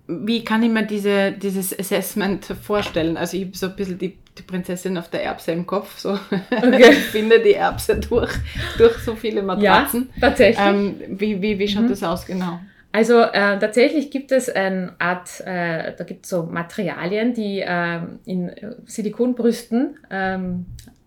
wie 0.06 0.44
kann 0.44 0.62
ich 0.62 0.70
mir 0.70 0.84
diese, 0.86 1.32
dieses 1.32 1.76
Assessment 1.78 2.44
vorstellen? 2.44 3.16
Also 3.16 3.36
ich 3.36 3.44
habe 3.46 3.56
so 3.56 3.66
ein 3.68 3.76
bisschen 3.76 3.98
die, 3.98 4.18
die 4.38 4.42
Prinzessin 4.42 4.96
auf 4.96 5.08
der 5.10 5.24
Erbse 5.24 5.52
im 5.52 5.66
Kopf. 5.66 5.98
So. 5.98 6.12
Okay. 6.12 6.84
ich 6.90 6.98
finde 7.06 7.40
die 7.40 7.54
Erbse 7.54 7.96
durch, 7.96 8.32
durch 8.78 8.96
so 8.98 9.14
viele 9.16 9.40
Ja, 9.40 9.42
Matratzen. 9.46 10.10
tatsächlich. 10.20 10.64
ähm, 10.66 10.94
wie, 11.08 11.42
wie, 11.42 11.58
wie 11.58 11.68
schaut 11.68 11.84
Mhm. 11.84 11.88
das 11.88 12.02
aus 12.02 12.26
genau? 12.26 12.60
Also 12.92 13.20
äh, 13.20 13.58
tatsächlich 13.58 14.10
gibt 14.10 14.32
es 14.32 14.48
eine 14.48 14.94
Art, 14.98 15.40
äh, 15.46 15.94
da 15.96 16.02
gibt 16.04 16.24
es 16.24 16.30
so 16.30 16.42
Materialien, 16.44 17.34
die 17.34 17.62
ähm, 17.64 18.18
in 18.24 18.48
äh, 18.48 18.74
Silikonbrüsten 18.84 19.96
ähm, 20.10 20.66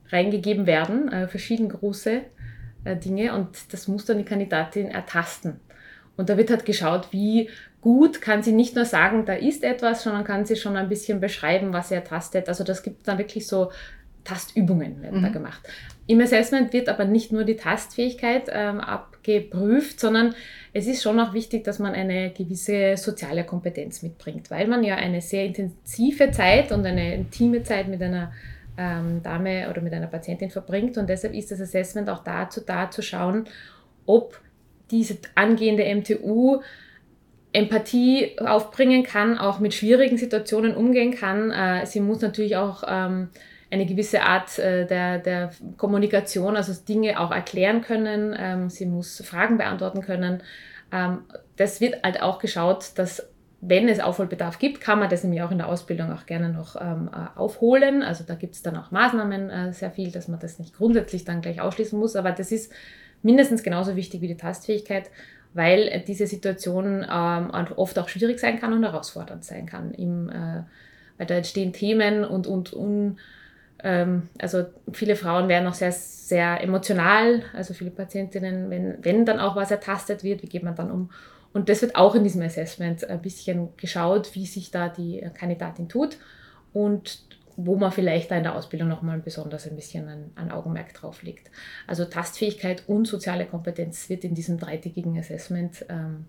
reingegeben 0.10 0.66
werden, 0.66 1.12
äh, 1.12 1.28
verschieden 1.28 1.70
große 1.70 2.22
äh, 2.86 2.96
Dinge 2.96 3.34
und 3.34 3.50
das 3.74 3.88
muss 3.90 4.06
dann 4.06 4.18
die 4.18 4.24
Kandidatin 4.24 4.88
ertasten. 4.88 5.60
Und 6.16 6.30
da 6.30 6.38
wird 6.38 6.52
halt 6.52 6.66
geschaut, 6.66 7.08
wie 7.12 7.50
gut 7.84 8.22
kann 8.22 8.42
sie 8.42 8.54
nicht 8.54 8.76
nur 8.76 8.86
sagen, 8.86 9.26
da 9.26 9.34
ist 9.34 9.64
etwas, 9.64 10.04
sondern 10.04 10.24
kann 10.24 10.46
sie 10.46 10.56
schon 10.56 10.78
ein 10.78 10.88
bisschen 10.90 11.20
beschreiben, 11.20 11.74
was 11.74 11.90
sie 11.90 11.96
ertastet. 11.96 12.48
Also 12.48 12.64
das 12.64 12.82
gibt 12.82 13.08
dann 13.08 13.18
wirklich 13.18 13.46
so 13.46 13.72
Tastübungen 14.24 15.02
werden 15.02 15.22
da 15.22 15.28
Mhm. 15.28 15.34
gemacht. 15.34 15.62
Im 16.08 16.22
Assessment 16.22 16.72
wird 16.72 16.88
aber 16.88 17.04
nicht 17.04 17.34
nur 17.34 17.44
die 17.44 17.58
Tastfähigkeit 17.58 18.44
ähm, 18.50 18.80
abgeprüft, 18.80 20.00
sondern 20.00 20.34
es 20.72 20.88
ist 20.88 21.04
schon 21.04 21.20
auch 21.20 21.34
wichtig, 21.34 21.66
dass 21.66 21.78
man 21.80 21.94
eine 21.94 22.32
gewisse 22.32 22.96
soziale 22.96 23.44
Kompetenz 23.44 24.02
mitbringt, 24.02 24.50
weil 24.50 24.68
man 24.68 24.84
ja 24.86 24.96
eine 24.96 25.20
sehr 25.20 25.46
intensive 25.46 26.32
Zeit 26.32 26.72
und 26.72 26.86
eine 26.86 27.16
intime 27.16 27.64
Zeit 27.64 27.90
mit 27.90 28.02
einer 28.02 28.32
ähm, 28.78 29.22
Dame 29.24 29.70
oder 29.70 29.82
mit 29.82 29.94
einer 29.94 30.08
Patientin 30.08 30.50
verbringt. 30.50 30.98
Und 30.98 31.10
deshalb 31.10 31.34
ist 31.34 31.52
das 31.52 31.60
Assessment 31.60 32.10
auch 32.10 32.24
dazu 32.24 32.62
da, 32.66 32.90
zu 32.90 33.02
schauen, 33.02 33.46
ob 34.06 34.40
diese 34.90 35.18
angehende 35.36 35.84
MTU 35.94 36.62
Empathie 37.54 38.36
aufbringen 38.40 39.04
kann, 39.04 39.38
auch 39.38 39.60
mit 39.60 39.74
schwierigen 39.74 40.18
Situationen 40.18 40.76
umgehen 40.76 41.14
kann. 41.14 41.52
Äh, 41.52 41.86
sie 41.86 42.00
muss 42.00 42.22
natürlich 42.22 42.58
auch 42.58 42.84
ähm, 42.88 43.30
eine 43.72 43.86
gewisse 43.86 44.24
Art 44.24 44.58
äh, 44.60 44.86
der, 44.86 45.20
der 45.20 45.52
Kommunikation, 45.78 46.58
also 46.58 46.74
Dinge 46.88 47.20
auch 47.20 47.32
erklären 47.32 47.82
können. 47.82 48.36
Ähm, 48.38 48.70
sie 48.70 48.88
muss 48.88 49.22
Fragen 49.26 49.58
beantworten 49.58 50.02
können. 50.02 50.42
Ähm, 50.92 51.20
das 51.56 51.80
wird 51.80 52.04
halt 52.04 52.22
auch 52.22 52.40
geschaut, 52.40 52.92
dass 52.96 53.28
wenn 53.66 53.88
es 53.88 54.00
Aufholbedarf 54.00 54.60
gibt, 54.60 54.82
kann 54.82 55.00
man 55.00 55.10
das 55.10 55.24
nämlich 55.24 55.42
auch 55.42 55.52
in 55.52 55.58
der 55.58 55.70
Ausbildung 55.70 56.12
auch 56.12 56.26
gerne 56.26 56.50
noch 56.50 56.76
ähm, 56.80 57.10
äh, 57.14 57.40
aufholen. 57.40 58.04
Also 58.04 58.24
da 58.26 58.36
gibt 58.36 58.56
es 58.56 58.62
dann 58.62 58.76
auch 58.76 58.92
Maßnahmen 58.92 59.50
äh, 59.50 59.74
sehr 59.74 59.92
viel, 59.92 60.12
dass 60.12 60.28
man 60.28 60.40
das 60.40 60.60
nicht 60.60 60.76
grundsätzlich 60.76 61.24
dann 61.24 61.42
gleich 61.42 61.62
ausschließen 61.62 61.98
muss. 61.98 62.16
Aber 62.16 62.32
das 62.32 62.52
ist 62.52 62.74
mindestens 63.22 63.64
genauso 63.64 63.96
wichtig 63.96 64.22
wie 64.22 64.28
die 64.28 64.38
Tastfähigkeit, 64.38 65.10
weil 65.54 65.88
äh, 65.88 66.04
diese 66.04 66.28
Situation 66.28 67.06
ähm, 67.10 67.52
oft 67.76 67.98
auch 68.00 68.10
schwierig 68.10 68.40
sein 68.40 68.60
kann 68.60 68.74
und 68.74 68.84
herausfordernd 68.84 69.44
sein 69.44 69.66
kann. 69.66 69.94
Im, 69.94 70.30
äh, 70.30 70.64
weil 71.18 71.28
da 71.28 71.36
entstehen 71.36 71.74
Themen 71.74 72.24
und, 72.26 72.48
und 72.48 72.74
un, 72.74 73.20
ähm, 73.84 74.30
also 74.40 74.66
viele 74.92 75.16
Frauen 75.16 75.48
werden 75.48 75.68
auch 75.68 75.74
sehr, 75.74 75.92
sehr 75.92 76.62
emotional, 76.62 77.44
also 77.54 77.74
viele 77.74 77.92
Patientinnen, 77.92 78.70
wenn, 78.70 78.98
wenn 79.02 79.26
dann 79.26 79.40
auch 79.40 79.56
was 79.56 79.72
ertastet 79.72 80.24
wird, 80.24 80.42
wie 80.42 80.48
geht 80.48 80.64
man 80.64 80.76
dann 80.76 80.92
um? 80.92 81.12
Und 81.54 81.70
das 81.70 81.84
wird 81.84 81.96
auch 81.96 82.16
in 82.16 82.24
diesem 82.24 82.42
Assessment 82.42 83.08
ein 83.08 83.22
bisschen 83.22 83.70
geschaut, 83.78 84.34
wie 84.34 84.48
sich 84.48 84.72
da 84.72 84.90
die 84.90 85.24
Kandidatin 85.36 85.88
tut 85.88 86.18
und 86.74 87.20
wo 87.56 87.76
man 87.76 87.92
vielleicht 87.92 88.32
da 88.32 88.36
in 88.36 88.44
der 88.44 88.56
Ausbildung 88.56 88.88
nochmal 88.88 89.20
besonders 89.20 89.68
ein 89.68 89.76
bisschen 89.76 90.08
ein, 90.08 90.32
ein 90.36 90.52
Augenmerk 90.52 90.94
drauf 90.94 91.24
legt. 91.24 91.52
Also 91.88 92.06
Tastfähigkeit 92.06 92.84
und 92.88 93.08
soziale 93.08 93.46
Kompetenz 93.46 94.10
wird 94.10 94.24
in 94.24 94.36
diesem 94.36 94.58
dreitägigen 94.58 95.18
Assessment 95.18 95.86
ähm, 95.90 96.26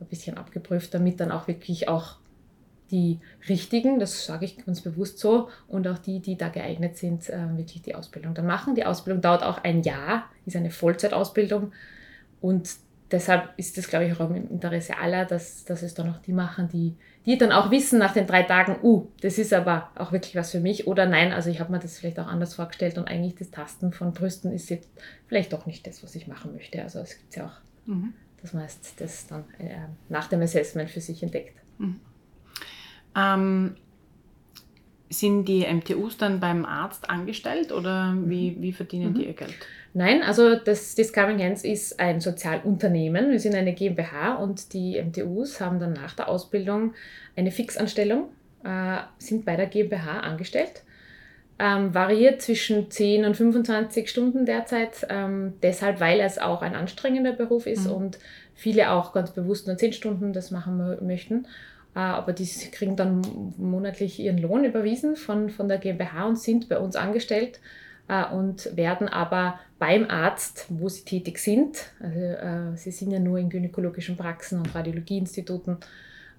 ein 0.00 0.06
bisschen 0.06 0.36
abgeprüft, 0.36 0.94
damit 0.94 1.20
dann 1.20 1.32
auch 1.32 1.48
wirklich 1.48 1.88
auch 1.88 2.16
die 2.90 3.18
richtigen, 3.48 3.98
das 3.98 4.24
sage 4.24 4.46
ich 4.46 4.64
ganz 4.64 4.80
bewusst 4.80 5.18
so, 5.18 5.48
und 5.68 5.86
auch 5.88 5.98
die, 5.98 6.20
die 6.20 6.36
da 6.36 6.48
geeignet 6.48 6.96
sind, 6.96 7.28
äh, 7.28 7.56
wirklich 7.56 7.82
die 7.82 7.94
Ausbildung 7.94 8.34
dann 8.34 8.46
machen. 8.46 8.74
Die 8.74 8.86
Ausbildung 8.86 9.20
dauert 9.20 9.42
auch 9.42 9.62
ein 9.62 9.82
Jahr, 9.82 10.24
ist 10.46 10.56
eine 10.56 10.70
Vollzeitausbildung 10.70 11.72
und 12.40 12.70
deshalb 13.10 13.50
ist 13.56 13.78
es, 13.78 13.88
glaube 13.88 14.06
ich, 14.06 14.12
auch 14.12 14.30
im 14.30 14.50
Interesse 14.50 14.96
aller, 14.98 15.24
dass, 15.24 15.64
dass 15.64 15.82
es 15.82 15.94
dann 15.94 16.10
auch 16.10 16.18
die 16.18 16.32
machen, 16.32 16.68
die, 16.68 16.94
die 17.26 17.38
dann 17.38 17.52
auch 17.52 17.70
wissen 17.70 17.98
nach 17.98 18.12
den 18.12 18.26
drei 18.26 18.42
Tagen, 18.42 18.76
uh, 18.82 19.06
das 19.20 19.38
ist 19.38 19.52
aber 19.52 19.90
auch 19.96 20.12
wirklich 20.12 20.36
was 20.36 20.50
für 20.50 20.60
mich 20.60 20.86
oder 20.86 21.06
nein, 21.06 21.32
also 21.32 21.50
ich 21.50 21.60
habe 21.60 21.72
mir 21.72 21.78
das 21.78 21.98
vielleicht 21.98 22.18
auch 22.20 22.26
anders 22.26 22.54
vorgestellt 22.54 22.98
und 22.98 23.08
eigentlich 23.08 23.34
das 23.36 23.50
Tasten 23.50 23.92
von 23.92 24.12
Brüsten 24.12 24.52
ist 24.52 24.70
jetzt 24.70 24.90
vielleicht 25.26 25.52
doch 25.52 25.66
nicht 25.66 25.86
das, 25.86 26.02
was 26.02 26.14
ich 26.14 26.26
machen 26.26 26.52
möchte. 26.52 26.82
Also 26.82 27.00
es 27.00 27.16
gibt 27.18 27.36
ja 27.36 27.46
auch, 27.46 27.60
Mhm. 27.86 28.12
dass 28.42 28.52
man 28.52 28.62
erst 28.64 29.00
das 29.00 29.26
dann 29.26 29.44
äh, 29.58 29.78
nach 30.10 30.28
dem 30.28 30.42
Assessment 30.42 30.90
für 30.90 31.00
sich 31.00 31.22
entdeckt. 31.22 31.56
Ähm, 33.16 33.76
sind 35.10 35.46
die 35.46 35.66
MTUs 35.66 36.18
dann 36.18 36.38
beim 36.38 36.64
Arzt 36.66 37.08
angestellt 37.08 37.72
oder 37.72 38.14
wie, 38.26 38.56
wie 38.60 38.72
verdienen 38.72 39.14
die 39.14 39.26
ihr 39.26 39.32
Geld? 39.32 39.54
Nein, 39.98 40.22
also 40.22 40.54
das 40.54 40.94
Discovering 40.94 41.42
Hands 41.42 41.64
ist 41.64 41.98
ein 41.98 42.20
Sozialunternehmen. 42.20 43.32
Wir 43.32 43.40
sind 43.40 43.56
eine 43.56 43.72
GmbH 43.72 44.36
und 44.36 44.72
die 44.72 44.96
MTUs 44.96 45.60
haben 45.60 45.80
dann 45.80 45.92
nach 45.92 46.14
der 46.14 46.28
Ausbildung 46.28 46.94
eine 47.34 47.50
Fixanstellung, 47.50 48.28
äh, 48.62 48.98
sind 49.18 49.44
bei 49.44 49.56
der 49.56 49.66
GmbH 49.66 50.20
angestellt. 50.20 50.84
Ähm, 51.58 51.92
variiert 51.94 52.40
zwischen 52.42 52.92
10 52.92 53.24
und 53.24 53.36
25 53.36 54.08
Stunden 54.08 54.46
derzeit, 54.46 55.04
ähm, 55.10 55.54
deshalb, 55.64 55.98
weil 55.98 56.20
es 56.20 56.38
auch 56.38 56.62
ein 56.62 56.76
anstrengender 56.76 57.32
Beruf 57.32 57.66
ist 57.66 57.86
Mhm. 57.86 57.92
und 57.92 58.18
viele 58.54 58.92
auch 58.92 59.12
ganz 59.12 59.32
bewusst 59.32 59.66
nur 59.66 59.76
10 59.76 59.92
Stunden 59.92 60.32
das 60.32 60.52
machen 60.52 60.80
mö- 60.80 61.02
möchten. 61.02 61.48
Äh, 61.96 61.98
aber 61.98 62.32
die 62.32 62.46
kriegen 62.70 62.94
dann 62.94 63.22
monatlich 63.56 64.20
ihren 64.20 64.38
Lohn 64.38 64.62
überwiesen 64.64 65.16
von, 65.16 65.50
von 65.50 65.66
der 65.66 65.78
GmbH 65.78 66.24
und 66.28 66.38
sind 66.38 66.68
bei 66.68 66.78
uns 66.78 66.94
angestellt 66.94 67.58
und 68.32 68.74
werden 68.76 69.06
aber 69.08 69.58
beim 69.78 70.08
Arzt, 70.08 70.66
wo 70.70 70.88
sie 70.88 71.04
tätig 71.04 71.38
sind, 71.38 71.92
also 72.00 72.18
äh, 72.18 72.76
sie 72.76 72.90
sind 72.90 73.10
ja 73.10 73.18
nur 73.18 73.38
in 73.38 73.50
gynäkologischen 73.50 74.16
Praxen 74.16 74.58
und 74.58 74.74
Radiologieinstituten 74.74 75.76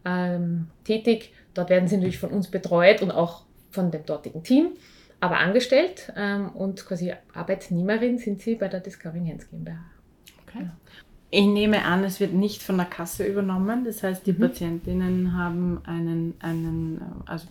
ähm, 0.03 0.67
tätig, 0.83 1.31
dort 1.53 1.69
werden 1.69 1.88
sie 1.88 1.97
natürlich 1.97 2.19
von 2.19 2.31
uns 2.31 2.47
betreut 2.49 3.01
und 3.01 3.11
auch 3.11 3.43
von 3.71 3.91
dem 3.91 4.05
dortigen 4.05 4.43
Team, 4.43 4.69
aber 5.19 5.38
angestellt 5.38 6.11
ähm, 6.15 6.49
und 6.49 6.85
quasi 6.85 7.13
Arbeitnehmerin 7.33 8.17
sind 8.17 8.41
sie 8.41 8.55
bei 8.55 8.67
der 8.67 8.79
Discovering 8.79 9.27
Hands 9.29 9.47
GmbH. 9.49 9.77
Okay. 10.47 10.69
Ich 11.31 11.45
nehme 11.45 11.85
an, 11.85 12.03
es 12.03 12.19
wird 12.19 12.33
nicht 12.33 12.63
von 12.63 12.77
der 12.77 12.88
Kasse 12.88 13.23
übernommen. 13.23 13.85
Das 13.85 14.01
heißt, 14.01 14.25
die 14.25 14.33
Mhm. 14.33 14.39
Patientinnen 14.39 15.38
haben 15.38 15.79
einen, 15.85 16.33
einen, 16.39 16.99
also 17.27 17.45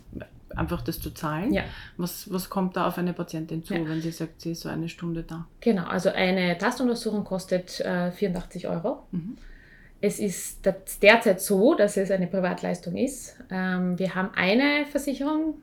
einfach 0.56 0.82
das 0.82 1.00
zu 1.00 1.10
zahlen. 1.10 1.52
Ja. 1.52 1.62
Was, 1.96 2.32
was 2.32 2.48
kommt 2.50 2.76
da 2.76 2.86
auf 2.88 2.98
eine 2.98 3.12
Patientin 3.12 3.62
zu, 3.62 3.74
Ja. 3.74 3.88
wenn 3.88 4.00
sie 4.00 4.10
sagt, 4.10 4.40
sie 4.40 4.52
ist 4.52 4.62
so 4.62 4.68
eine 4.68 4.88
Stunde 4.88 5.22
da? 5.22 5.46
Genau, 5.60 5.84
also 5.84 6.10
eine 6.10 6.56
Tastuntersuchung 6.58 7.24
kostet 7.24 7.80
äh, 7.80 8.10
84 8.12 8.68
Euro. 8.68 9.04
Mhm. 9.10 9.36
Es 10.00 10.20
ist 10.20 10.60
derzeit 11.02 11.40
so, 11.40 11.74
dass 11.74 11.96
es 11.96 12.10
eine 12.10 12.28
Privatleistung 12.28 12.96
ist. 12.96 13.36
Ähm, 13.50 13.98
wir 13.98 14.14
haben 14.14 14.30
eine 14.34 14.86
Versicherung, 14.86 15.54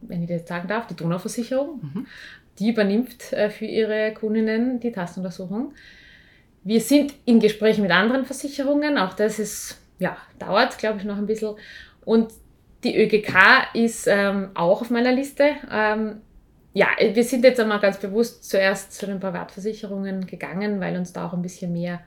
wenn 0.00 0.22
ich 0.24 0.28
das 0.28 0.48
sagen 0.48 0.66
darf, 0.68 0.88
die 0.88 0.96
Donauversicherung. 0.96 1.80
Mhm. 1.82 2.06
Die 2.58 2.70
übernimmt 2.70 3.32
äh, 3.32 3.50
für 3.50 3.66
ihre 3.66 4.12
Kundinnen 4.14 4.80
die 4.80 4.90
Tastuntersuchung. 4.90 5.74
Wir 6.64 6.80
sind 6.80 7.14
in 7.24 7.38
Gesprächen 7.38 7.82
mit 7.82 7.92
anderen 7.92 8.24
Versicherungen, 8.24 8.98
auch 8.98 9.14
das 9.14 9.38
ist, 9.38 9.80
ja, 10.00 10.16
dauert, 10.40 10.76
glaube 10.78 10.98
ich, 10.98 11.04
noch 11.04 11.16
ein 11.16 11.26
bisschen. 11.26 11.54
Und 12.04 12.32
die 12.84 12.96
ÖGK 12.96 13.34
ist 13.74 14.06
ähm, 14.06 14.50
auch 14.54 14.80
auf 14.80 14.90
meiner 14.90 15.12
Liste. 15.12 15.50
Ähm, 15.70 16.20
ja, 16.74 16.88
wir 16.98 17.24
sind 17.24 17.44
jetzt 17.44 17.58
einmal 17.58 17.80
ganz 17.80 17.98
bewusst 17.98 18.48
zuerst 18.48 18.92
zu 18.92 19.06
den 19.06 19.18
Privatversicherungen 19.18 20.26
gegangen, 20.26 20.80
weil 20.80 20.96
uns 20.96 21.12
da 21.12 21.26
auch 21.26 21.32
ein 21.32 21.42
bisschen 21.42 21.72
mehr 21.72 22.00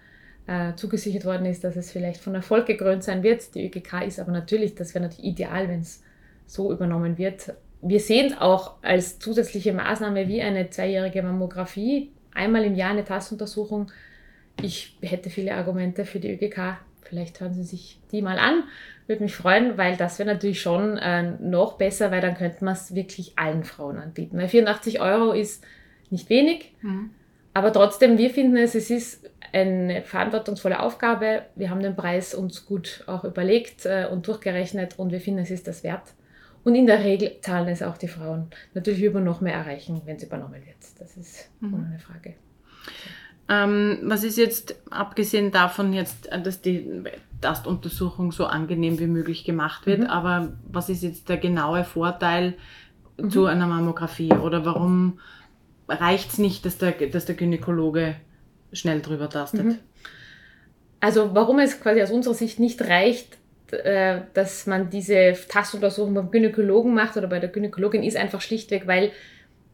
äh, 0.48 0.74
zugesichert 0.76 1.26
worden 1.26 1.46
ist, 1.46 1.64
dass 1.64 1.76
es 1.76 1.92
vielleicht 1.92 2.22
von 2.22 2.36
Erfolg 2.36 2.68
gekrönt 2.68 3.04
sein 3.04 3.24
wird. 3.24 3.54
Die 3.56 3.66
ÖGK 3.66 4.06
ist 4.06 4.20
aber 4.20 4.32
natürlich, 4.32 4.76
das 4.76 4.94
wäre 4.94 5.04
natürlich 5.04 5.32
ideal, 5.32 5.68
wenn 5.68 5.82
es 5.82 6.04
so 6.46 6.72
übernommen 6.72 7.18
wird. 7.18 7.54
Wir 7.82 8.00
sehen 8.00 8.28
es 8.28 8.38
auch 8.40 8.76
als 8.82 9.20
zusätzliche 9.20 9.74
Maßnahme 9.74 10.28
wie 10.28 10.42
eine 10.42 10.70
zweijährige 10.70 11.24
Mammographie, 11.24 12.12
einmal 12.34 12.64
im 12.64 12.76
Jahr 12.76 12.92
eine 12.92 13.04
Tastuntersuchung. 13.04 13.92
Ich 14.62 14.98
hätte 15.02 15.30
viele 15.30 15.56
Argumente 15.56 16.06
für 16.06 16.20
die 16.20 16.32
ÖGK. 16.34 16.78
Vielleicht 17.04 17.40
hören 17.40 17.54
Sie 17.54 17.64
sich 17.64 18.00
die 18.12 18.22
mal 18.22 18.40
an. 18.40 18.64
Würde 19.08 19.24
mich 19.24 19.36
freuen, 19.36 19.78
weil 19.78 19.98
das 19.98 20.20
wäre 20.20 20.34
natürlich 20.34 20.62
schon 20.62 20.98
äh, 20.98 21.24
noch 21.40 21.74
besser, 21.78 22.12
weil 22.12 22.22
dann 22.22 22.36
könnte 22.36 22.64
man 22.64 22.74
es 22.74 22.96
wirklich 22.96 23.38
allen 23.38 23.64
Frauen 23.64 23.98
anbieten. 23.98 24.38
Weil 24.38 24.48
84 24.48 25.02
Euro 25.02 25.34
ist 25.34 25.64
nicht 26.10 26.30
wenig. 26.30 26.74
Mhm. 26.82 27.12
Aber 27.54 27.74
trotzdem, 27.74 28.18
wir 28.18 28.30
finden 28.30 28.56
es, 28.58 28.76
es 28.76 28.90
ist 28.90 29.30
eine 29.52 30.04
verantwortungsvolle 30.04 30.80
Aufgabe. 30.80 31.44
Wir 31.56 31.70
haben 31.70 31.82
den 31.82 31.96
Preis 31.96 32.34
uns 32.34 32.66
gut 32.66 33.04
auch 33.08 33.26
überlegt 33.26 33.86
äh, 33.86 34.08
und 34.10 34.28
durchgerechnet 34.28 34.98
und 34.98 35.12
wir 35.12 35.20
finden, 35.20 35.42
es 35.42 35.52
ist 35.52 35.68
das 35.68 35.84
wert. 35.84 36.14
Und 36.64 36.76
in 36.76 36.86
der 36.86 37.04
Regel 37.04 37.38
zahlen 37.42 37.68
es 37.68 37.82
auch 37.82 37.98
die 37.98 38.08
Frauen. 38.08 38.52
Natürlich 38.74 39.02
über 39.02 39.20
noch 39.20 39.42
mehr 39.42 39.56
erreichen, 39.56 40.02
wenn 40.06 40.16
es 40.18 40.24
übernommen 40.24 40.64
wird. 40.66 40.78
Das 41.00 41.18
ist 41.18 41.50
Mhm. 41.60 41.74
ohne 41.74 41.86
eine 41.88 42.00
Frage. 42.00 42.36
Ähm, 43.52 44.00
was 44.04 44.24
ist 44.24 44.38
jetzt, 44.38 44.76
abgesehen 44.90 45.52
davon 45.52 45.92
jetzt, 45.92 46.30
dass 46.44 46.62
die 46.62 47.04
Tastuntersuchung 47.42 48.32
so 48.32 48.46
angenehm 48.46 48.98
wie 48.98 49.08
möglich 49.08 49.44
gemacht 49.44 49.86
wird, 49.86 50.00
Mhm. 50.02 50.06
aber 50.08 50.54
was 50.72 50.88
ist 50.88 51.04
jetzt 51.04 51.28
der 51.28 51.36
genaue 51.38 51.84
Vorteil 51.84 52.54
zu 53.30 53.46
einer 53.48 53.68
Mammographie? 53.68 54.32
Oder 54.32 54.64
warum 54.66 55.20
reicht 55.90 56.32
es 56.32 56.38
nicht, 56.38 56.66
dass 56.66 56.78
der, 56.78 56.92
dass 56.94 57.26
der 57.26 57.36
Gynäkologe 57.36 58.16
schnell 58.72 59.02
drüber 59.02 59.30
tastet? 59.30 59.66
Mhm. 59.66 59.78
Also 61.02 61.32
warum 61.34 61.60
es 61.60 61.82
quasi 61.82 62.02
aus 62.02 62.12
unserer 62.12 62.36
Sicht 62.36 62.60
nicht 62.60 62.82
reicht, 62.82 63.38
äh, 63.72 64.22
dass 64.34 64.66
man 64.68 64.90
diese 64.90 65.34
Tastuntersuchung 65.50 66.14
beim 66.14 66.32
Gynäkologen 66.32 66.94
macht 66.94 67.18
oder 67.18 67.28
bei 67.28 67.40
der 67.40 67.50
Gynäkologin, 67.50 68.04
ist 68.04 68.16
einfach 68.18 68.40
schlichtweg, 68.42 68.88
weil 68.88 69.12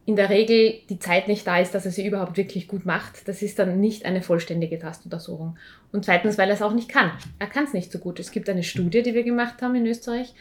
in 0.08 0.16
der 0.16 0.30
Regel 0.30 0.80
die 0.90 1.00
Zeit 1.00 1.28
nicht 1.28 1.46
da 1.46 1.60
ist, 1.60 1.76
dass 1.76 1.86
er 1.86 1.92
sie 1.92 2.08
überhaupt 2.08 2.38
wirklich 2.38 2.70
gut 2.70 2.86
macht. 2.86 3.28
Das 3.28 3.42
ist 3.42 3.60
dann 3.60 3.82
nicht 3.82 4.06
eine 4.06 4.22
vollständige 4.22 4.80
Tastuntersuchung. 4.80 5.58
Und 5.92 6.06
zweitens, 6.06 6.38
weil 6.38 6.48
er 6.48 6.56
es 6.56 6.62
auch 6.62 6.74
nicht 6.74 6.88
kann. 6.88 7.12
Er 7.40 7.48
kann 7.48 7.66
es 7.66 7.74
nicht 7.74 7.92
so 7.92 8.00
gut. 8.00 8.18
Es 8.18 8.32
gibt 8.32 8.48
eine 8.50 8.64
Studie, 8.64 9.04
die 9.04 9.14
wir 9.14 9.24
gemacht 9.24 9.62
haben 9.62 9.76
in 9.76 9.86
Österreich 9.86 10.34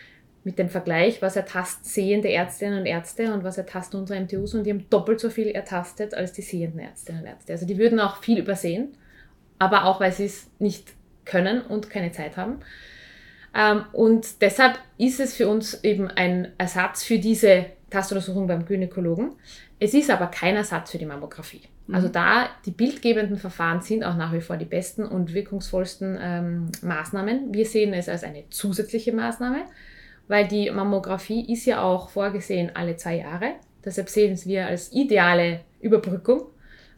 mit 0.45 0.61
dem 0.61 0.69
Vergleich, 0.69 1.21
was 1.21 1.35
ertastet 1.35 1.85
sehende 1.85 2.31
Ärztinnen 2.31 2.79
und 2.79 2.87
Ärzte 2.87 3.35
und 3.35 3.43
was 3.43 3.59
ertasten 3.59 3.99
unsere 3.99 4.21
MTUs 4.21 4.55
und 4.55 4.63
die 4.63 4.71
haben 4.71 4.89
doppelt 4.89 5.19
so 5.19 5.31
viel 5.31 5.49
ertastet 5.49 6.15
als 6.15 6.33
die 6.33 6.43
sehenden 6.43 6.79
Ärztinnen 6.79 7.23
und 7.23 7.27
Ärzte. 7.27 7.53
Also 7.53 7.67
die 7.67 7.77
würden 7.77 7.99
auch 7.99 8.23
viel 8.23 8.39
übersehen, 8.39 8.97
aber 9.59 9.87
auch 9.87 9.99
weil 9.99 10.13
sie 10.13 10.27
es 10.27 10.47
nicht 10.61 10.93
können 11.25 11.63
und 11.63 11.91
keine 11.91 12.13
Zeit 12.13 12.37
haben. 12.37 12.61
Ähm, 13.53 13.85
und 13.93 14.41
deshalb 14.41 14.79
ist 14.97 15.19
es 15.19 15.35
für 15.35 15.49
uns 15.49 15.83
eben 15.83 16.07
ein 16.07 16.53
Ersatz 16.57 17.03
für 17.03 17.19
diese 17.19 17.67
Tastuntersuchung 17.97 18.47
beim 18.47 18.67
Gynäkologen. 18.67 19.33
Es 19.79 19.95
ist 19.95 20.11
aber 20.11 20.27
kein 20.27 20.57
Ersatz 20.57 20.91
für 20.91 20.99
die 20.99 21.07
Mammographie. 21.07 21.63
Also 21.91 22.09
da 22.09 22.49
die 22.67 22.73
bildgebenden 22.73 23.39
Verfahren 23.39 23.81
sind 23.81 24.05
auch 24.05 24.17
nach 24.17 24.33
wie 24.33 24.41
vor 24.41 24.57
die 24.57 24.65
besten 24.67 25.07
und 25.07 25.33
wirkungsvollsten 25.33 26.19
ähm, 26.21 26.67
Maßnahmen. 26.83 27.55
Wir 27.55 27.65
sehen 27.65 27.95
es 27.95 28.09
als 28.09 28.25
eine 28.25 28.45
zusätzliche 28.51 29.13
Maßnahme, 29.13 29.65
weil 30.29 30.47
die 30.47 30.71
Mammographie 30.71 31.51
ist 31.51 31.65
ja 31.65 31.83
auch 31.83 32.11
vorgesehen 32.11 32.73
alle 32.75 32.97
zwei 32.97 33.17
Jahre. 33.17 33.53
Deshalb 33.85 34.11
sehen 34.11 34.33
es 34.33 34.47
wir 34.47 34.67
als 34.67 34.93
ideale 34.93 35.61
Überbrückung, 35.81 36.43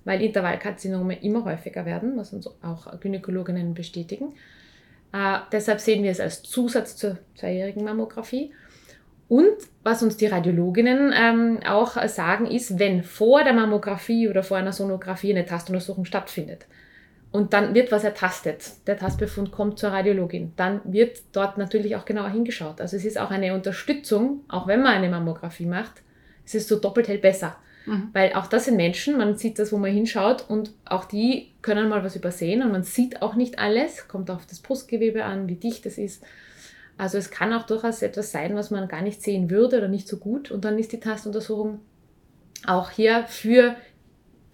weil 0.04 0.22
Intervallkarzinome 0.22 1.22
immer 1.22 1.44
häufiger 1.44 1.84
werden, 1.84 2.16
was 2.16 2.32
uns 2.32 2.48
auch 2.62 2.98
Gynäkologinnen 2.98 3.74
bestätigen. 3.74 4.32
Äh, 5.12 5.38
deshalb 5.52 5.80
sehen 5.80 6.02
wir 6.02 6.10
es 6.10 6.18
als 6.18 6.42
Zusatz 6.42 6.96
zur 6.96 7.18
zweijährigen 7.36 7.84
Mammographie. 7.84 8.52
Und 9.28 9.56
was 9.84 10.02
uns 10.02 10.16
die 10.16 10.26
Radiologinnen 10.26 11.12
ähm, 11.14 11.60
auch 11.66 12.02
sagen, 12.08 12.46
ist, 12.46 12.78
wenn 12.78 13.02
vor 13.02 13.44
der 13.44 13.52
Mammographie 13.52 14.28
oder 14.28 14.42
vor 14.42 14.56
einer 14.56 14.72
Sonographie 14.72 15.32
eine 15.32 15.44
Tastuntersuchung 15.44 16.06
stattfindet 16.06 16.66
und 17.30 17.52
dann 17.52 17.74
wird 17.74 17.92
was 17.92 18.04
ertastet, 18.04 18.72
der 18.86 18.96
Tastbefund 18.96 19.52
kommt 19.52 19.78
zur 19.78 19.90
Radiologin, 19.90 20.52
dann 20.56 20.80
wird 20.84 21.18
dort 21.32 21.58
natürlich 21.58 21.94
auch 21.96 22.06
genauer 22.06 22.30
hingeschaut. 22.30 22.80
Also 22.80 22.96
es 22.96 23.04
ist 23.04 23.18
auch 23.18 23.30
eine 23.30 23.52
Unterstützung, 23.52 24.44
auch 24.48 24.66
wenn 24.66 24.82
man 24.82 24.94
eine 24.94 25.10
Mammographie 25.10 25.66
macht, 25.66 26.02
es 26.46 26.54
ist 26.54 26.68
so 26.68 26.78
doppelt 26.78 27.08
hält 27.08 27.20
besser. 27.20 27.56
Mhm. 27.84 28.08
Weil 28.14 28.32
auch 28.32 28.46
das 28.46 28.64
sind 28.64 28.76
Menschen, 28.76 29.18
man 29.18 29.36
sieht 29.36 29.58
das, 29.58 29.72
wo 29.72 29.76
man 29.76 29.92
hinschaut 29.92 30.48
und 30.48 30.72
auch 30.86 31.04
die 31.04 31.52
können 31.60 31.90
mal 31.90 32.02
was 32.02 32.16
übersehen 32.16 32.62
und 32.62 32.72
man 32.72 32.82
sieht 32.82 33.20
auch 33.20 33.34
nicht 33.34 33.58
alles, 33.58 34.08
kommt 34.08 34.30
auf 34.30 34.46
das 34.46 34.60
Brustgewebe 34.60 35.24
an, 35.24 35.48
wie 35.48 35.56
dicht 35.56 35.84
es 35.84 35.98
ist. 35.98 36.24
Also 36.98 37.16
es 37.16 37.30
kann 37.30 37.52
auch 37.52 37.64
durchaus 37.64 38.02
etwas 38.02 38.32
sein, 38.32 38.54
was 38.56 38.70
man 38.70 38.88
gar 38.88 39.02
nicht 39.02 39.22
sehen 39.22 39.48
würde 39.50 39.78
oder 39.78 39.88
nicht 39.88 40.08
so 40.08 40.18
gut 40.18 40.50
und 40.50 40.64
dann 40.64 40.78
ist 40.78 40.92
die 40.92 41.00
Tastuntersuchung 41.00 41.80
auch 42.66 42.90
hier 42.90 43.24
für 43.28 43.76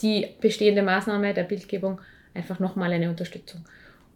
die 0.03 0.29
bestehende 0.41 0.83
Maßnahme 0.83 1.33
der 1.35 1.45
Bildgebung 1.45 2.01
einfach 2.35 2.59
nochmal 2.61 2.93
eine 2.93 3.09
Unterstützung. 3.09 3.65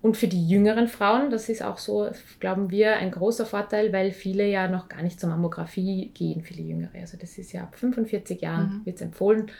Und 0.00 0.16
für 0.16 0.28
die 0.28 0.46
jüngeren 0.48 0.86
Frauen, 0.86 1.30
das 1.30 1.48
ist 1.48 1.62
auch 1.62 1.78
so, 1.78 2.08
glauben 2.38 2.70
wir, 2.70 2.96
ein 2.96 3.10
großer 3.10 3.46
Vorteil, 3.46 3.92
weil 3.92 4.12
viele 4.12 4.46
ja 4.46 4.68
noch 4.68 4.88
gar 4.88 5.02
nicht 5.02 5.18
zur 5.18 5.28
Mammographie 5.30 6.10
gehen, 6.14 6.42
viele 6.42 6.62
Jüngere. 6.62 7.00
Also 7.00 7.16
das 7.16 7.36
ist 7.36 7.52
ja 7.52 7.62
ab 7.62 7.76
45 7.76 8.40
Jahren 8.40 8.80
Mhm. 8.80 8.86
wird 8.86 8.96
es 8.96 9.02
empfohlen. 9.02 9.50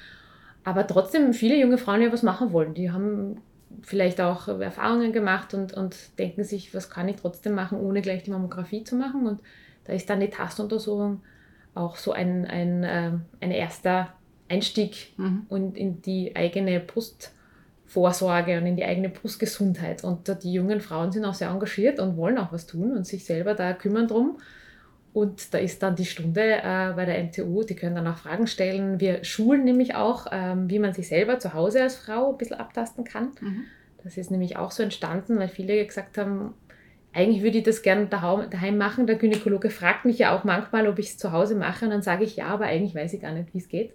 Aber 0.62 0.87
trotzdem 0.87 1.33
viele 1.33 1.57
junge 1.59 1.78
Frauen 1.78 2.02
ja 2.02 2.12
was 2.12 2.22
machen 2.22 2.52
wollen. 2.52 2.74
Die 2.74 2.90
haben 2.90 3.40
vielleicht 3.83 4.20
auch 4.20 4.48
Erfahrungen 4.48 5.12
gemacht 5.12 5.54
und, 5.54 5.72
und 5.74 5.96
denken 6.18 6.44
sich, 6.44 6.74
was 6.74 6.90
kann 6.90 7.09
ich 7.09 7.16
trotzdem 7.16 7.54
machen, 7.54 7.78
ohne 7.81 8.02
gleich 8.02 8.22
die 8.22 8.31
Mammographie 8.31 8.85
zu 8.85 8.96
machen. 8.96 9.26
Und 9.26 9.40
da 9.85 9.92
ist 9.92 10.09
dann 10.11 10.20
die 10.20 10.31
Tastuntersuchung 10.31 11.22
auch 11.74 11.96
so 11.96 12.12
ein, 12.12 12.46
ein, 12.46 12.85
ähm, 12.87 13.22
ein 13.40 13.50
erster 13.50 14.12
Einstieg 14.48 15.12
Mhm. 15.18 15.46
und 15.48 15.76
in 15.76 16.02
die 16.02 16.35
eigene 16.35 16.81
Brustvorsorge 16.81 18.59
und 18.59 18.66
in 18.66 18.76
die 18.76 18.85
eigene 18.85 19.11
Brustgesundheit. 19.11 20.04
Und 20.04 20.42
die 20.42 20.52
jungen 20.52 20.81
Frauen 20.81 21.12
sind 21.12 21.24
auch 21.24 21.35
sehr 21.35 21.50
engagiert 21.50 22.00
und 22.00 22.16
wollen 22.16 22.38
auch 22.38 22.52
was 22.52 22.66
tun 22.66 22.96
und 22.96 23.07
sich 23.07 23.24
selber 23.24 23.54
da 23.54 23.72
kümmern 23.74 24.09
drum. 24.09 24.38
Und 25.18 25.52
da 25.52 25.59
ist 25.59 25.83
dann 25.83 25.96
die 25.96 26.04
Stunde 26.04 26.40
äh, 26.40 26.92
bei 26.94 27.04
der 27.04 27.20
MTU, 27.24 27.64
die 27.64 27.74
können 27.74 27.96
dann 27.96 28.07
auch 28.07 28.18
Fragen 28.18 28.46
stellen. 28.46 29.00
Wir 29.00 29.24
schulen 29.24 29.64
nämlich 29.64 29.96
auch, 29.96 30.28
ähm, 30.31 30.70
wie 30.70 30.78
man 30.78 30.94
sich 30.94 31.09
selber 31.09 31.40
zu 31.40 31.54
Hause 31.54 31.83
als 31.83 31.96
Frau 31.96 32.31
ein 32.31 32.38
bisschen 32.38 32.59
abtasten 32.61 33.02
kann. 33.02 33.33
Mhm. 33.40 33.64
Das 34.04 34.16
ist 34.16 34.31
nämlich 34.31 34.57
auch 34.57 34.70
so 34.70 34.85
entstanden, 34.85 35.40
weil 35.40 35.48
viele 35.48 35.85
gesagt 35.85 36.18
haben, 36.18 36.54
eigentlich 37.12 37.42
würde 37.42 37.59
ich 37.59 37.64
das 37.64 37.83
gerne 37.83 38.07
daheim 38.07 38.78
machen. 38.78 39.09
Der 39.09 39.16
Gynäkologe 39.16 39.70
fragt 39.70 40.04
mich 40.04 40.20
ja 40.20 40.38
auch 40.38 40.44
manchmal, 40.44 40.87
ob 40.87 41.00
ich 41.00 41.09
es 41.09 41.18
zu 41.18 41.33
Hause 41.33 41.57
mache. 41.57 41.87
Und 41.87 41.90
dann 41.90 42.02
sage 42.02 42.22
ich 42.22 42.37
ja, 42.37 42.46
aber 42.46 42.66
eigentlich 42.66 42.94
weiß 42.94 43.12
ich 43.12 43.20
gar 43.20 43.33
nicht, 43.33 43.52
wie 43.52 43.59
es 43.59 43.68
geht. 43.68 43.94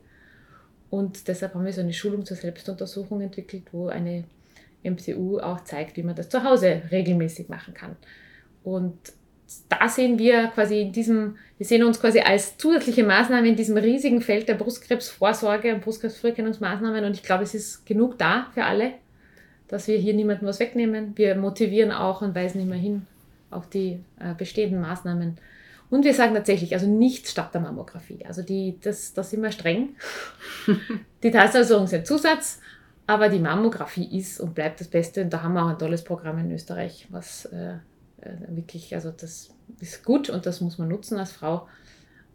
Und 0.90 1.30
deshalb 1.30 1.54
haben 1.54 1.64
wir 1.64 1.72
so 1.72 1.80
eine 1.80 1.94
Schulung 1.94 2.26
zur 2.26 2.36
Selbstuntersuchung 2.36 3.22
entwickelt, 3.22 3.64
wo 3.72 3.88
eine 3.88 4.26
MCU 4.84 5.40
auch 5.40 5.64
zeigt, 5.64 5.96
wie 5.96 6.04
man 6.04 6.16
das 6.16 6.28
zu 6.28 6.44
Hause 6.44 6.82
regelmäßig 6.92 7.48
machen 7.48 7.74
kann. 7.74 7.96
Und 8.66 8.98
da 9.70 9.88
sehen 9.88 10.18
wir 10.18 10.48
quasi 10.48 10.82
in 10.82 10.92
diesem, 10.92 11.38
wir 11.58 11.66
sehen 11.66 11.84
uns 11.84 12.00
quasi 12.00 12.20
als 12.20 12.58
zusätzliche 12.58 13.04
Maßnahme 13.04 13.48
in 13.48 13.56
diesem 13.56 13.78
riesigen 13.78 14.22
Feld 14.22 14.48
der 14.48 14.56
Brustkrebsvorsorge 14.56 15.74
und 15.74 15.82
Brustkrebsfrüherkennungsmaßnahmen. 15.82 17.04
Und 17.04 17.14
ich 17.14 17.24
glaube, 17.24 17.44
es 17.44 17.54
ist 17.54 17.86
genug 17.86 18.18
da 18.18 18.48
für 18.54 18.66
alle, 18.66 18.94
dass 19.68 19.88
wir 19.88 19.98
hier 19.98 20.14
niemandem 20.14 20.48
was 20.48 20.60
wegnehmen. 20.60 21.14
Wir 21.16 21.36
motivieren 21.36 21.92
auch 21.92 22.22
und 22.22 22.36
weisen 22.36 22.62
immer 22.62 22.76
hin 22.76 23.06
auf 23.52 23.70
die 23.70 24.00
äh, 24.20 24.34
bestehenden 24.36 24.82
Maßnahmen. 24.82 25.38
Und 25.90 26.06
wir 26.06 26.14
sagen 26.14 26.34
tatsächlich, 26.34 26.74
also 26.74 26.88
nicht 26.88 27.28
statt 27.28 27.54
der 27.54 27.62
Mammographie. 27.62 28.26
Also 28.26 28.42
die, 28.42 28.80
das, 28.82 29.14
das 29.14 29.30
sind 29.30 29.44
wir 29.44 29.52
streng. 29.52 29.90
die 31.24 31.30
Tastuntersuchung 31.30 31.86
ist 31.86 31.94
ein 31.94 32.06
Zusatz, 32.06 32.60
aber 33.06 33.30
die 33.30 33.40
Mammographie 33.40 34.18
ist 34.18 34.40
und 34.40 34.56
bleibt 34.56 34.80
das 34.80 34.88
Beste. 34.88 35.22
Und 35.22 35.32
da 35.32 35.44
haben 35.44 35.54
wir 35.54 35.64
auch 35.64 35.70
ein 35.70 35.78
tolles 35.78 36.04
Programm 36.04 36.40
in 36.40 36.52
Österreich, 36.52 37.08
was 37.12 37.46
äh, 37.46 37.76
wirklich, 38.50 38.94
also 38.96 39.12
das 39.12 39.52
ist 39.80 40.04
gut 40.04 40.30
und 40.30 40.46
das 40.46 40.62
muss 40.62 40.78
man 40.78 40.88
nutzen 40.90 41.18
als 41.18 41.32
Frau. 41.32 41.68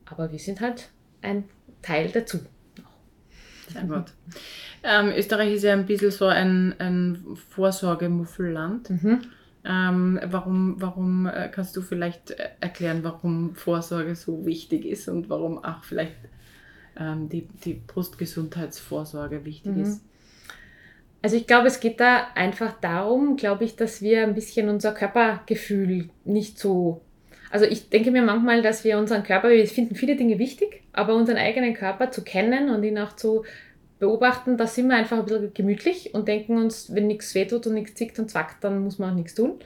Aber 0.07 0.33
wir 0.33 0.39
sind 0.39 0.61
halt 0.61 0.89
ein 1.23 1.45
Teil 1.83 2.11
dazu. 2.11 2.39
Sehr 3.73 3.83
gut. 3.85 4.13
Ähm, 4.83 5.13
Österreich 5.15 5.53
ist 5.55 5.65
ja 5.65 5.75
ein 5.75 5.85
bisschen 5.87 6.11
so 6.11 6.27
ein, 6.27 6.75
ein 6.79 7.23
Vorsorgemuffelland. 7.51 8.89
Mhm. 8.91 9.21
Ähm, 9.65 10.21
warum 10.25 10.81
warum 10.81 11.27
äh, 11.27 11.49
kannst 11.53 11.77
du 11.77 11.83
vielleicht 11.83 12.31
äh, 12.31 12.49
erklären, 12.61 13.03
warum 13.03 13.55
Vorsorge 13.55 14.15
so 14.15 14.47
wichtig 14.47 14.87
ist 14.87 15.09
und 15.09 15.29
warum 15.29 15.63
auch 15.63 15.85
vielleicht 15.85 16.17
ähm, 16.97 17.29
die, 17.29 17.49
die 17.65 17.75
Brustgesundheitsvorsorge 17.75 19.45
wichtig 19.45 19.75
Mhm. 19.75 19.83
ist? 19.83 20.01
Also 21.21 21.37
ich 21.37 21.47
glaube, 21.47 21.67
es 21.67 21.81
geht 21.81 22.01
da 22.01 22.29
einfach 22.35 22.75
darum, 22.81 23.37
glaube 23.37 23.65
ich, 23.65 23.77
dass 23.77 24.03
wir 24.03 24.23
ein 24.23 24.35
bisschen 24.35 24.69
unser 24.69 24.93
Körpergefühl 24.93 26.11
nicht 26.25 26.59
so. 26.59 27.01
Also 27.51 27.65
ich 27.65 27.89
denke 27.89 28.11
mir 28.11 28.23
manchmal, 28.23 28.63
dass 28.63 28.85
wir 28.85 28.99
unseren 28.99 29.23
Körper, 29.23 29.51
wir 29.51 29.67
finden 29.67 29.95
viele 29.95 30.17
Dinge 30.17 30.39
wichtig, 30.39 30.83
aber 30.93 31.15
unseren 31.15 31.39
eigenen 31.39 31.75
Körper 31.75 32.11
zu 32.11 32.23
kennen 32.23 32.71
und 32.71 32.85
ihn 32.85 32.99
auch 32.99 33.17
zu 33.17 33.45
beobachten, 33.99 34.57
da 34.57 34.67
sind 34.67 34.89
wir 34.89 34.97
einfach 34.97 35.19
ein 35.19 35.25
bisschen 35.25 35.55
gemütlich 35.55 36.15
und 36.15 36.29
denken 36.29 36.57
uns, 36.57 36.95
wenn 36.95 37.09
nichts 37.09 37.35
wehtut 37.35 37.67
und 37.67 37.75
nichts 37.75 37.95
zickt 37.95 38.19
und 38.19 38.31
zwackt, 38.31 38.63
dann 38.63 38.85
muss 38.85 38.99
man 38.99 39.11
auch 39.11 39.17
nichts 39.17 39.35
tun. 39.35 39.59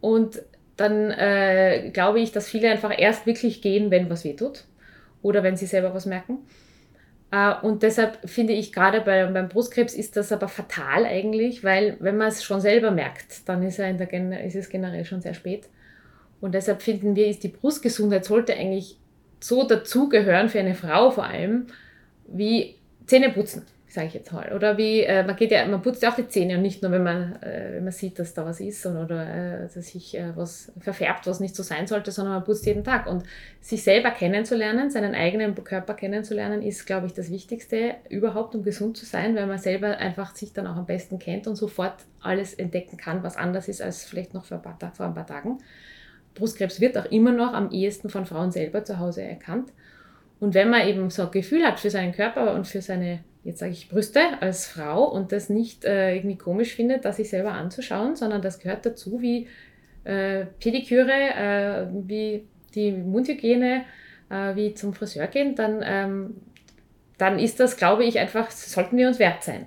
Und 0.00 0.42
dann 0.76 1.10
äh, 1.12 1.90
glaube 1.92 2.20
ich, 2.20 2.32
dass 2.32 2.48
viele 2.48 2.70
einfach 2.70 2.92
erst 2.96 3.26
wirklich 3.26 3.62
gehen, 3.62 3.90
wenn 3.90 4.10
was 4.10 4.24
wehtut 4.24 4.64
oder 5.22 5.42
wenn 5.42 5.56
sie 5.56 5.66
selber 5.66 5.94
was 5.94 6.04
merken. 6.04 6.38
Äh, 7.34 7.54
Und 7.62 7.82
deshalb 7.82 8.30
finde 8.30 8.52
ich 8.52 8.72
gerade 8.72 9.00
bei, 9.00 9.26
beim 9.26 9.48
Brustkrebs 9.48 9.94
ist 9.94 10.16
das 10.16 10.30
aber 10.30 10.46
fatal 10.46 11.04
eigentlich, 11.04 11.64
weil 11.64 11.96
wenn 11.98 12.16
man 12.16 12.28
es 12.28 12.44
schon 12.44 12.60
selber 12.60 12.92
merkt, 12.92 13.48
dann 13.48 13.62
ist, 13.64 13.80
ist 13.80 14.54
es 14.54 14.68
generell 14.68 15.04
schon 15.04 15.20
sehr 15.20 15.34
spät. 15.34 15.68
Und 16.40 16.54
deshalb 16.54 16.82
finden 16.82 17.16
wir, 17.16 17.26
ist 17.26 17.42
die 17.42 17.48
Brustgesundheit 17.48 18.24
sollte 18.24 18.54
eigentlich 18.54 18.98
so 19.40 19.66
dazugehören 19.66 20.48
für 20.48 20.60
eine 20.60 20.74
Frau 20.74 21.10
vor 21.10 21.24
allem, 21.24 21.66
wie 22.28 22.76
Zähne 23.06 23.30
putzen. 23.30 23.66
Sage 23.94 24.08
ich 24.08 24.14
jetzt 24.14 24.32
mal. 24.32 24.52
Oder 24.52 24.76
wie, 24.76 25.02
äh, 25.02 25.24
man 25.24 25.36
geht 25.36 25.52
ja, 25.52 25.64
man 25.66 25.80
putzt 25.80 26.02
ja 26.02 26.10
auch 26.10 26.16
die 26.16 26.26
Zähne 26.26 26.56
und 26.56 26.62
nicht 26.62 26.82
nur, 26.82 26.90
wenn 26.90 27.04
man, 27.04 27.40
äh, 27.42 27.74
wenn 27.74 27.84
man 27.84 27.92
sieht, 27.92 28.18
dass 28.18 28.34
da 28.34 28.44
was 28.44 28.60
ist 28.60 28.84
oder, 28.84 29.04
oder 29.04 29.62
äh, 29.62 29.68
dass 29.72 29.74
sich 29.74 30.18
äh, 30.18 30.36
was 30.36 30.72
verfärbt, 30.80 31.28
was 31.28 31.38
nicht 31.38 31.54
so 31.54 31.62
sein 31.62 31.86
sollte, 31.86 32.10
sondern 32.10 32.34
man 32.34 32.44
putzt 32.44 32.66
jeden 32.66 32.82
Tag. 32.82 33.06
Und 33.06 33.22
sich 33.60 33.84
selber 33.84 34.10
kennenzulernen, 34.10 34.90
seinen 34.90 35.14
eigenen 35.14 35.54
Körper 35.54 35.94
kennenzulernen, 35.94 36.60
ist, 36.60 36.86
glaube 36.86 37.06
ich, 37.06 37.12
das 37.12 37.30
Wichtigste 37.30 37.94
überhaupt, 38.08 38.56
um 38.56 38.64
gesund 38.64 38.96
zu 38.96 39.06
sein, 39.06 39.36
weil 39.36 39.46
man 39.46 39.58
selber 39.58 39.96
einfach 39.96 40.34
sich 40.34 40.52
dann 40.52 40.66
auch 40.66 40.76
am 40.76 40.86
besten 40.86 41.20
kennt 41.20 41.46
und 41.46 41.54
sofort 41.54 41.94
alles 42.20 42.52
entdecken 42.52 42.96
kann, 42.96 43.22
was 43.22 43.36
anders 43.36 43.68
ist 43.68 43.80
als 43.80 44.04
vielleicht 44.04 44.34
noch 44.34 44.44
vor 44.44 44.56
ein 44.56 44.62
paar, 44.62 44.92
vor 44.92 45.06
ein 45.06 45.14
paar 45.14 45.26
Tagen. 45.26 45.58
Brustkrebs 46.34 46.80
wird 46.80 46.98
auch 46.98 47.06
immer 47.06 47.30
noch 47.30 47.54
am 47.54 47.70
ehesten 47.70 48.10
von 48.10 48.26
Frauen 48.26 48.50
selber 48.50 48.82
zu 48.82 48.98
Hause 48.98 49.22
erkannt. 49.22 49.72
Und 50.40 50.54
wenn 50.54 50.68
man 50.68 50.88
eben 50.88 51.10
so 51.10 51.22
ein 51.22 51.30
Gefühl 51.30 51.64
hat 51.64 51.78
für 51.78 51.90
seinen 51.90 52.12
Körper 52.12 52.54
und 52.54 52.66
für 52.66 52.82
seine 52.82 53.20
jetzt 53.44 53.58
sage 53.58 53.72
ich 53.72 53.88
Brüste 53.88 54.20
als 54.40 54.66
Frau 54.66 55.04
und 55.04 55.30
das 55.30 55.50
nicht 55.50 55.84
äh, 55.84 56.16
irgendwie 56.16 56.38
komisch 56.38 56.74
findet, 56.74 57.04
das 57.04 57.16
sich 57.16 57.28
selber 57.28 57.52
anzuschauen, 57.52 58.16
sondern 58.16 58.42
das 58.42 58.58
gehört 58.58 58.86
dazu 58.86 59.20
wie 59.20 59.46
äh, 60.04 60.46
Pediküre, 60.58 61.12
äh, 61.12 61.86
wie 61.92 62.46
die 62.74 62.92
Mundhygiene, 62.92 63.84
äh, 64.30 64.56
wie 64.56 64.74
zum 64.74 64.94
Friseur 64.94 65.26
gehen, 65.26 65.54
dann, 65.54 65.82
ähm, 65.84 66.36
dann 67.18 67.38
ist 67.38 67.60
das, 67.60 67.76
glaube 67.76 68.04
ich, 68.04 68.18
einfach, 68.18 68.50
sollten 68.50 68.96
wir 68.96 69.06
uns 69.06 69.18
wert 69.18 69.44
sein. 69.44 69.66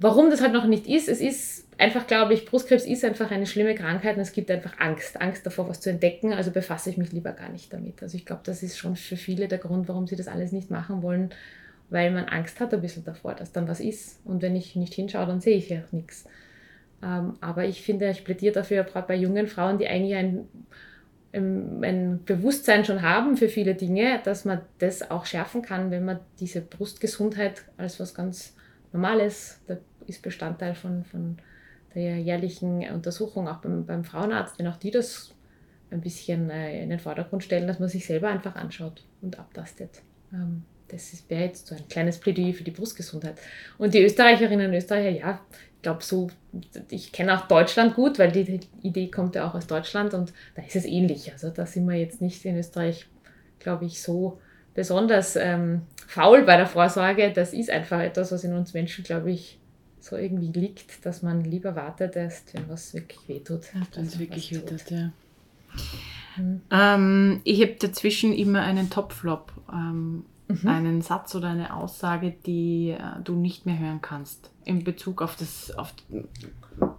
Warum 0.00 0.28
das 0.28 0.42
halt 0.42 0.52
noch 0.52 0.66
nicht 0.66 0.88
ist, 0.88 1.08
es 1.08 1.20
ist 1.20 1.66
einfach, 1.78 2.06
glaube 2.06 2.34
ich, 2.34 2.44
Brustkrebs 2.44 2.84
ist 2.84 3.04
einfach 3.04 3.30
eine 3.30 3.46
schlimme 3.46 3.74
Krankheit 3.74 4.16
und 4.16 4.22
es 4.22 4.32
gibt 4.32 4.50
einfach 4.50 4.78
Angst, 4.78 5.20
Angst 5.20 5.46
davor, 5.46 5.68
was 5.68 5.80
zu 5.80 5.90
entdecken, 5.90 6.32
also 6.32 6.50
befasse 6.50 6.90
ich 6.90 6.96
mich 6.96 7.12
lieber 7.12 7.32
gar 7.32 7.48
nicht 7.48 7.72
damit. 7.72 8.02
Also 8.02 8.16
ich 8.16 8.26
glaube, 8.26 8.42
das 8.44 8.62
ist 8.62 8.76
schon 8.76 8.96
für 8.96 9.16
viele 9.16 9.48
der 9.48 9.58
Grund, 9.58 9.88
warum 9.88 10.06
sie 10.06 10.16
das 10.16 10.28
alles 10.28 10.52
nicht 10.52 10.70
machen 10.70 11.02
wollen, 11.02 11.30
weil 11.90 12.10
man 12.10 12.24
Angst 12.24 12.60
hat 12.60 12.72
ein 12.74 12.80
bisschen 12.80 13.04
davor, 13.04 13.34
dass 13.34 13.52
dann 13.52 13.68
was 13.68 13.80
ist. 13.80 14.20
Und 14.24 14.42
wenn 14.42 14.56
ich 14.56 14.76
nicht 14.76 14.94
hinschaue, 14.94 15.26
dann 15.26 15.40
sehe 15.40 15.56
ich 15.56 15.68
ja 15.68 15.82
nichts. 15.92 16.24
Ähm, 17.02 17.34
aber 17.40 17.64
ich 17.64 17.82
finde, 17.82 18.10
ich 18.10 18.24
plädiere 18.24 18.54
dafür, 18.54 18.84
gerade 18.84 19.06
bei 19.06 19.16
jungen 19.16 19.46
Frauen, 19.46 19.78
die 19.78 19.86
eigentlich 19.86 20.14
ein, 20.14 20.48
ein 21.32 22.24
Bewusstsein 22.24 22.84
schon 22.84 23.02
haben 23.02 23.36
für 23.36 23.48
viele 23.48 23.74
Dinge, 23.74 24.20
dass 24.24 24.44
man 24.44 24.60
das 24.78 25.10
auch 25.10 25.26
schärfen 25.26 25.62
kann, 25.62 25.90
wenn 25.90 26.04
man 26.04 26.20
diese 26.40 26.60
Brustgesundheit 26.60 27.64
als 27.76 28.00
was 28.00 28.14
ganz 28.14 28.54
Normales, 28.92 29.60
das 29.66 29.78
ist 30.06 30.22
Bestandteil 30.22 30.76
von, 30.76 31.04
von 31.04 31.36
der 31.94 32.18
jährlichen 32.18 32.88
Untersuchung 32.90 33.48
auch 33.48 33.56
beim, 33.56 33.84
beim 33.86 34.04
Frauenarzt, 34.04 34.58
wenn 34.58 34.68
auch 34.68 34.76
die 34.76 34.92
das 34.92 35.34
ein 35.90 36.00
bisschen 36.00 36.50
äh, 36.50 36.82
in 36.82 36.90
den 36.90 37.00
Vordergrund 37.00 37.42
stellen, 37.42 37.66
dass 37.66 37.80
man 37.80 37.88
sich 37.88 38.06
selber 38.06 38.28
einfach 38.28 38.54
anschaut 38.54 39.04
und 39.20 39.38
abtastet. 39.38 40.02
Das 40.94 41.24
wäre 41.28 41.44
jetzt 41.44 41.66
so 41.66 41.74
ein 41.74 41.88
kleines 41.88 42.18
Plädoyer 42.18 42.54
für 42.54 42.64
die 42.64 42.70
Brustgesundheit. 42.70 43.36
Und 43.78 43.94
die 43.94 44.02
Österreicherinnen 44.02 44.68
und 44.68 44.76
Österreicher, 44.76 45.10
ja, 45.10 45.40
ich 45.76 45.82
glaube 45.82 46.02
so, 46.02 46.30
ich 46.88 47.12
kenne 47.12 47.36
auch 47.36 47.46
Deutschland 47.46 47.94
gut, 47.94 48.18
weil 48.18 48.32
die, 48.32 48.44
die, 48.44 48.60
Idee 48.82 49.10
kommt 49.10 49.34
ja 49.34 49.46
auch 49.48 49.54
aus 49.54 49.66
Deutschland 49.66 50.14
und 50.14 50.32
da 50.54 50.62
ist 50.62 50.76
es 50.76 50.84
ähnlich. 50.84 51.32
Also 51.32 51.50
da 51.50 51.66
sind 51.66 51.86
wir 51.86 51.96
jetzt 51.96 52.22
nicht 52.22 52.44
in 52.44 52.56
Österreich, 52.56 53.06
glaube 53.58 53.84
ich, 53.84 54.00
so 54.00 54.38
besonders 54.72 55.36
ähm, 55.36 55.82
faul 56.06 56.42
bei 56.42 56.56
der 56.56 56.66
Vorsorge. 56.66 57.32
Das 57.32 57.52
ist 57.52 57.70
einfach 57.70 58.00
etwas, 58.00 58.32
was 58.32 58.44
in 58.44 58.54
uns 58.54 58.72
Menschen, 58.72 59.04
glaube 59.04 59.30
ich, 59.30 59.58
so 60.00 60.16
irgendwie 60.16 60.58
liegt, 60.58 61.04
dass 61.06 61.22
man 61.22 61.44
lieber 61.44 61.76
wartet, 61.76 62.16
erst 62.16 62.54
wenn 62.54 62.68
was 62.68 62.94
wirklich 62.94 63.20
wehtut. 63.26 63.62
Ja, 63.74 63.80
wenn 63.94 64.06
es 64.06 64.18
wirklich 64.18 64.52
wehtut, 64.52 64.90
ja. 64.90 65.12
Mhm. 66.36 66.60
Ähm, 66.70 67.40
ich 67.44 67.60
habe 67.62 67.76
dazwischen 67.78 68.32
immer 68.32 68.62
einen 68.62 68.90
Topflop. 68.90 69.52
Ähm, 69.72 70.24
mhm. 70.48 70.68
einen 70.68 71.02
Satz 71.02 71.34
oder 71.34 71.48
eine 71.48 71.74
Aussage, 71.74 72.34
die 72.46 72.90
äh, 72.90 73.22
du 73.22 73.34
nicht 73.34 73.66
mehr 73.66 73.78
hören 73.78 74.00
kannst 74.00 74.50
in 74.64 74.84
Bezug 74.84 75.22
auf 75.22 75.36
das 75.36 75.76
auf 75.76 75.94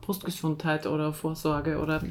Brustgesundheit 0.01 0.87
oder 0.87 1.13
Vorsorge 1.13 1.79
oder 1.79 2.01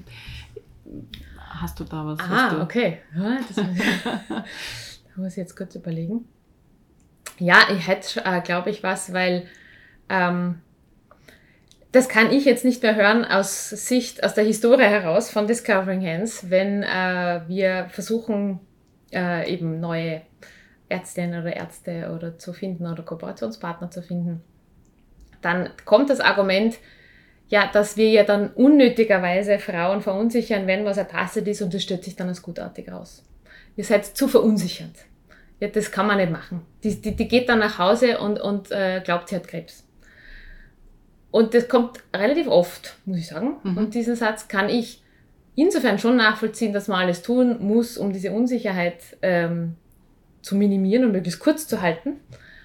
hast 1.38 1.80
du 1.80 1.84
da 1.84 2.04
was? 2.06 2.18
Ah, 2.20 2.62
okay. 2.62 2.98
Ja, 3.16 3.38
das 3.48 3.56
da 4.04 4.44
muss 5.16 5.32
ich 5.32 5.38
jetzt 5.38 5.56
kurz 5.56 5.74
überlegen. 5.74 6.26
Ja, 7.38 7.58
ich 7.70 7.88
hätte, 7.88 8.24
äh, 8.24 8.40
glaube 8.40 8.70
ich, 8.70 8.82
was, 8.82 9.12
weil 9.12 9.46
ähm, 10.08 10.60
das 11.90 12.08
kann 12.08 12.32
ich 12.32 12.44
jetzt 12.44 12.64
nicht 12.64 12.82
mehr 12.82 12.96
hören 12.96 13.24
aus 13.24 13.70
Sicht, 13.70 14.24
aus 14.24 14.34
der 14.34 14.44
Historie 14.44 14.84
heraus 14.84 15.30
von 15.30 15.46
Discovering 15.46 16.04
Hands, 16.04 16.50
wenn 16.50 16.82
äh, 16.82 17.42
wir 17.46 17.86
versuchen, 17.90 18.60
äh, 19.12 19.52
eben 19.52 19.80
neue 19.80 20.22
Ärztinnen 20.94 21.40
oder 21.40 21.54
Ärzte 21.54 22.12
oder 22.14 22.38
zu 22.38 22.52
finden 22.52 22.86
oder 22.86 23.02
Kooperationspartner 23.02 23.90
zu 23.90 24.02
finden, 24.02 24.42
dann 25.42 25.70
kommt 25.84 26.10
das 26.10 26.20
Argument, 26.20 26.76
ja, 27.48 27.68
dass 27.72 27.96
wir 27.96 28.10
ja 28.10 28.24
dann 28.24 28.50
unnötigerweise 28.50 29.58
Frauen 29.58 30.00
verunsichern, 30.00 30.66
wenn 30.66 30.84
was 30.84 30.96
ertastet 30.96 31.46
ist 31.46 31.62
und 31.62 31.74
das 31.74 31.82
stellt 31.82 32.04
sich 32.04 32.16
dann 32.16 32.28
als 32.28 32.42
gutartig 32.42 32.90
raus. 32.90 33.24
Ihr 33.76 33.84
seid 33.84 34.06
zu 34.06 34.28
verunsichert. 34.28 34.94
Ja, 35.60 35.68
das 35.68 35.90
kann 35.90 36.06
man 36.06 36.16
nicht 36.16 36.30
machen. 36.30 36.62
Die, 36.82 37.00
die, 37.00 37.14
die 37.14 37.28
geht 37.28 37.48
dann 37.48 37.58
nach 37.58 37.78
Hause 37.78 38.18
und, 38.18 38.40
und 38.40 38.70
äh, 38.70 39.00
glaubt, 39.04 39.28
sie 39.28 39.36
hat 39.36 39.46
Krebs. 39.46 39.86
Und 41.30 41.54
das 41.54 41.68
kommt 41.68 41.98
relativ 42.14 42.46
oft, 42.46 42.96
muss 43.04 43.18
ich 43.18 43.26
sagen. 43.26 43.56
Mhm. 43.62 43.76
Und 43.76 43.94
diesen 43.94 44.16
Satz 44.16 44.48
kann 44.48 44.68
ich 44.68 45.02
insofern 45.54 45.98
schon 45.98 46.16
nachvollziehen, 46.16 46.72
dass 46.72 46.88
man 46.88 47.00
alles 47.00 47.22
tun 47.22 47.56
muss, 47.60 47.98
um 47.98 48.12
diese 48.12 48.32
Unsicherheit 48.32 48.98
ähm, 49.22 49.76
zu 50.44 50.56
minimieren 50.56 51.04
und 51.04 51.12
möglichst 51.12 51.40
kurz 51.40 51.66
zu 51.66 51.80
halten. 51.80 52.20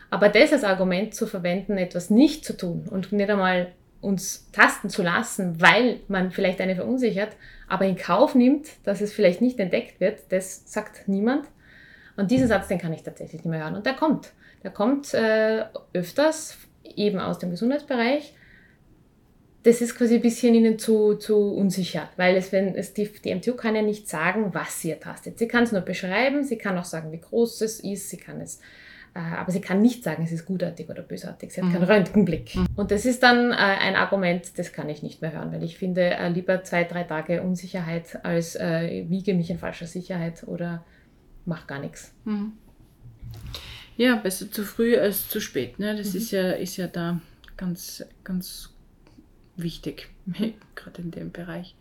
Aber 0.10 0.28
das 0.28 0.52
als 0.52 0.64
Argument 0.64 1.16
zu 1.16 1.28
verwenden, 1.28 1.78
etwas 1.78 2.10
nicht 2.10 2.44
zu 2.44 2.58
tun 2.58 2.88
und 2.90 3.12
nicht 3.12 3.30
einmal 3.30 3.72
uns 4.02 4.50
tasten 4.52 4.90
zu 4.90 5.02
lassen, 5.02 5.62
weil 5.62 6.00
man 6.08 6.32
vielleicht 6.32 6.62
eine 6.62 6.76
verunsichert, 6.76 7.36
aber 7.68 7.86
in 7.86 7.96
Kauf 7.96 8.36
nimmt, 8.36 8.68
dass 8.84 9.02
es 9.02 9.14
vielleicht 9.14 9.42
nicht 9.42 9.60
entdeckt 9.60 10.00
wird, 10.00 10.20
das 10.30 10.72
sagt 10.72 11.08
niemand. 11.08 11.46
Und 12.18 12.32
diesen 12.32 12.48
Satz, 12.48 12.68
den 12.68 12.80
kann 12.80 12.94
ich 12.94 13.04
tatsächlich 13.04 13.44
nicht 13.44 13.52
mehr 13.52 13.64
hören. 13.64 13.76
Und 13.76 13.86
der 13.86 13.94
kommt. 13.94 14.34
Der 14.64 14.72
kommt 14.72 15.14
äh, 15.14 15.66
öfters 15.94 16.58
eben 16.84 17.20
aus 17.20 17.40
dem 17.40 17.52
Gesundheitsbereich. 17.52 18.34
Das 19.70 19.82
ist 19.82 19.96
quasi 19.96 20.16
ein 20.16 20.22
bisschen 20.22 20.56
ihnen 20.56 20.80
zu, 20.80 21.14
zu 21.14 21.38
unsicher, 21.38 22.10
weil 22.18 22.36
es, 22.38 22.52
wenn 22.52 22.74
es 22.74 22.96
die, 22.96 23.08
die 23.08 23.36
MTU 23.36 23.54
kann 23.54 23.76
ja 23.76 23.84
nicht 23.84 24.10
sagen, 24.10 24.52
was 24.52 24.82
sie 24.82 24.90
ertastet. 24.90 25.38
Sie 25.38 25.48
kann 25.48 25.64
es 25.64 25.72
nur 25.72 25.82
beschreiben, 25.82 26.44
sie 26.44 26.58
kann 26.58 26.76
auch 26.76 26.86
sagen, 26.86 27.12
wie 27.12 27.20
groß 27.20 27.62
es 27.62 27.80
ist, 27.80 28.10
sie 28.10 28.18
kann 28.18 28.42
es 28.42 28.62
äh, 29.14 29.20
aber 29.20 29.52
sie 29.52 29.62
kann 29.62 29.80
nicht 29.84 30.04
sagen, 30.04 30.24
es 30.24 30.32
ist 30.32 30.48
gutartig 30.48 30.90
oder 30.90 31.04
bösartig. 31.04 31.52
Sie 31.52 31.62
hat 31.62 31.70
mhm. 31.70 31.74
keinen 31.74 31.84
Röntgenblick. 31.84 32.56
Mhm. 32.56 32.66
Und 32.76 32.90
das 32.90 33.06
ist 33.06 33.22
dann 33.22 33.52
äh, 33.52 33.58
ein 33.58 33.96
Argument, 33.96 34.58
das 34.58 34.74
kann 34.74 34.90
ich 34.90 35.04
nicht 35.04 35.22
mehr 35.22 35.34
hören, 35.34 35.52
weil 35.52 35.64
ich 35.64 35.78
finde 35.78 36.02
äh, 36.02 36.30
lieber 36.30 36.64
zwei, 36.64 36.84
drei 36.84 37.04
Tage 37.04 37.44
Unsicherheit 37.44 38.26
als 38.26 38.56
äh, 38.56 39.06
wiege 39.08 39.36
mich 39.36 39.52
in 39.52 39.60
falscher 39.60 39.86
Sicherheit 39.86 40.46
oder 40.48 40.84
mach 41.46 41.68
gar 41.68 41.80
nichts. 41.80 42.12
Mhm. 42.26 42.54
Ja, 43.98 44.16
besser 44.16 44.50
zu 44.50 44.64
früh 44.64 44.98
als 44.98 45.28
zu 45.28 45.40
spät. 45.40 45.78
Ne? 45.78 45.96
Das 45.96 46.14
mhm. 46.14 46.20
ist, 46.22 46.32
ja, 46.32 46.52
ist 46.54 46.78
ja 46.78 46.88
da 46.88 47.22
ganz, 47.56 48.04
ganz 48.24 48.74
wichtig, 49.64 50.10
gerade 50.76 51.02
in 51.02 51.12
dem 51.12 51.32
Bereich. 51.32 51.76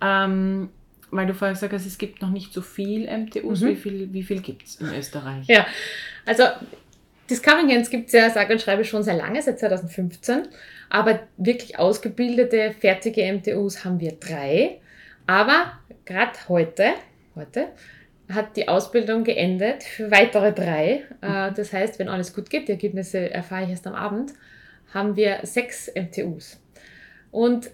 Ähm, 0.00 0.70
weil 1.10 1.26
du 1.26 1.34
vorher 1.34 1.54
gesagt 1.54 1.72
hast, 1.72 1.86
es 1.86 1.98
gibt 1.98 2.20
noch 2.20 2.30
nicht 2.30 2.52
so 2.52 2.60
viel 2.60 3.08
MTUs. 3.10 3.60
Mhm. 3.60 3.68
Wie 3.68 3.76
viel, 3.76 4.12
wie 4.12 4.22
viel 4.22 4.40
gibt 4.40 4.66
es 4.66 4.76
in 4.76 4.92
Österreich? 4.92 5.46
Ja, 5.46 5.66
also 6.26 6.44
Discovering 7.30 7.70
Hands 7.70 7.88
gibt 7.90 8.06
es 8.06 8.12
ja, 8.12 8.30
sage 8.30 8.52
und 8.52 8.60
schreibe, 8.60 8.84
schon 8.84 9.02
sehr 9.02 9.14
lange, 9.14 9.40
seit 9.42 9.58
2015. 9.58 10.48
Aber 10.88 11.20
wirklich 11.36 11.78
ausgebildete, 11.78 12.74
fertige 12.78 13.30
MTUs 13.32 13.84
haben 13.84 14.00
wir 14.00 14.12
drei. 14.12 14.80
Aber 15.26 15.78
gerade 16.04 16.32
heute, 16.48 16.94
heute 17.34 17.68
hat 18.30 18.56
die 18.56 18.68
Ausbildung 18.68 19.24
geendet 19.24 19.82
für 19.82 20.10
weitere 20.10 20.52
drei. 20.52 21.04
Äh, 21.20 21.52
das 21.52 21.72
heißt, 21.72 21.98
wenn 21.98 22.08
alles 22.08 22.34
gut 22.34 22.48
geht, 22.50 22.68
die 22.68 22.72
Ergebnisse 22.72 23.30
erfahre 23.30 23.64
ich 23.64 23.70
erst 23.70 23.86
am 23.86 23.94
Abend, 23.94 24.32
haben 24.94 25.16
wir 25.16 25.40
sechs 25.42 25.90
MTUs. 25.94 26.58
Und 27.30 27.70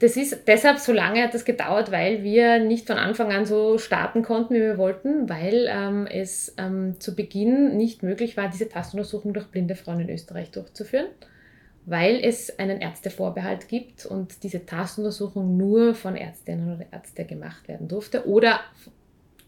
das 0.00 0.16
ist 0.16 0.46
deshalb 0.46 0.78
so 0.78 0.92
lange 0.92 1.22
hat 1.22 1.34
das 1.34 1.44
gedauert, 1.44 1.92
weil 1.92 2.22
wir 2.22 2.58
nicht 2.58 2.86
von 2.86 2.96
Anfang 2.96 3.32
an 3.32 3.44
so 3.44 3.78
starten 3.78 4.22
konnten, 4.22 4.54
wie 4.54 4.60
wir 4.60 4.78
wollten, 4.78 5.28
weil 5.28 5.68
ähm, 5.70 6.06
es 6.06 6.54
ähm, 6.58 6.98
zu 6.98 7.14
Beginn 7.14 7.76
nicht 7.76 8.02
möglich 8.02 8.36
war, 8.36 8.48
diese 8.48 8.68
Tastuntersuchung 8.68 9.34
durch 9.34 9.46
blinde 9.46 9.74
Frauen 9.74 10.00
in 10.00 10.10
Österreich 10.10 10.50
durchzuführen, 10.50 11.06
weil 11.84 12.20
es 12.22 12.58
einen 12.58 12.80
Ärztevorbehalt 12.80 13.68
gibt 13.68 14.06
und 14.06 14.42
diese 14.42 14.64
Tastuntersuchung 14.64 15.56
nur 15.56 15.94
von 15.94 16.16
Ärztinnen 16.16 16.74
oder 16.74 16.86
Ärzten 16.90 17.26
gemacht 17.26 17.68
werden 17.68 17.88
durfte 17.88 18.26
oder 18.26 18.60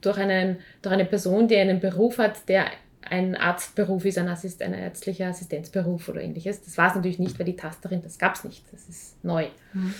durch, 0.02 0.18
einen, 0.18 0.58
durch 0.82 0.92
eine 0.92 1.06
Person, 1.06 1.48
die 1.48 1.56
einen 1.56 1.80
Beruf 1.80 2.18
hat, 2.18 2.48
der 2.48 2.66
ein 3.08 3.36
Arztberuf 3.36 4.04
ist, 4.04 4.18
ein, 4.18 4.28
Assist, 4.28 4.62
ein 4.62 4.74
ärztlicher 4.74 5.26
Assistenzberuf 5.26 6.08
oder 6.08 6.22
ähnliches. 6.22 6.62
Das 6.62 6.78
war 6.78 6.88
es 6.88 6.94
natürlich 6.94 7.18
nicht, 7.18 7.38
weil 7.38 7.46
die 7.46 7.56
Tasterin, 7.56 8.02
das 8.02 8.18
gab 8.18 8.34
es 8.34 8.44
nicht. 8.44 8.64
Das 8.72 8.88
ist 8.88 9.22
neu. 9.24 9.46
Mhm. 9.72 9.94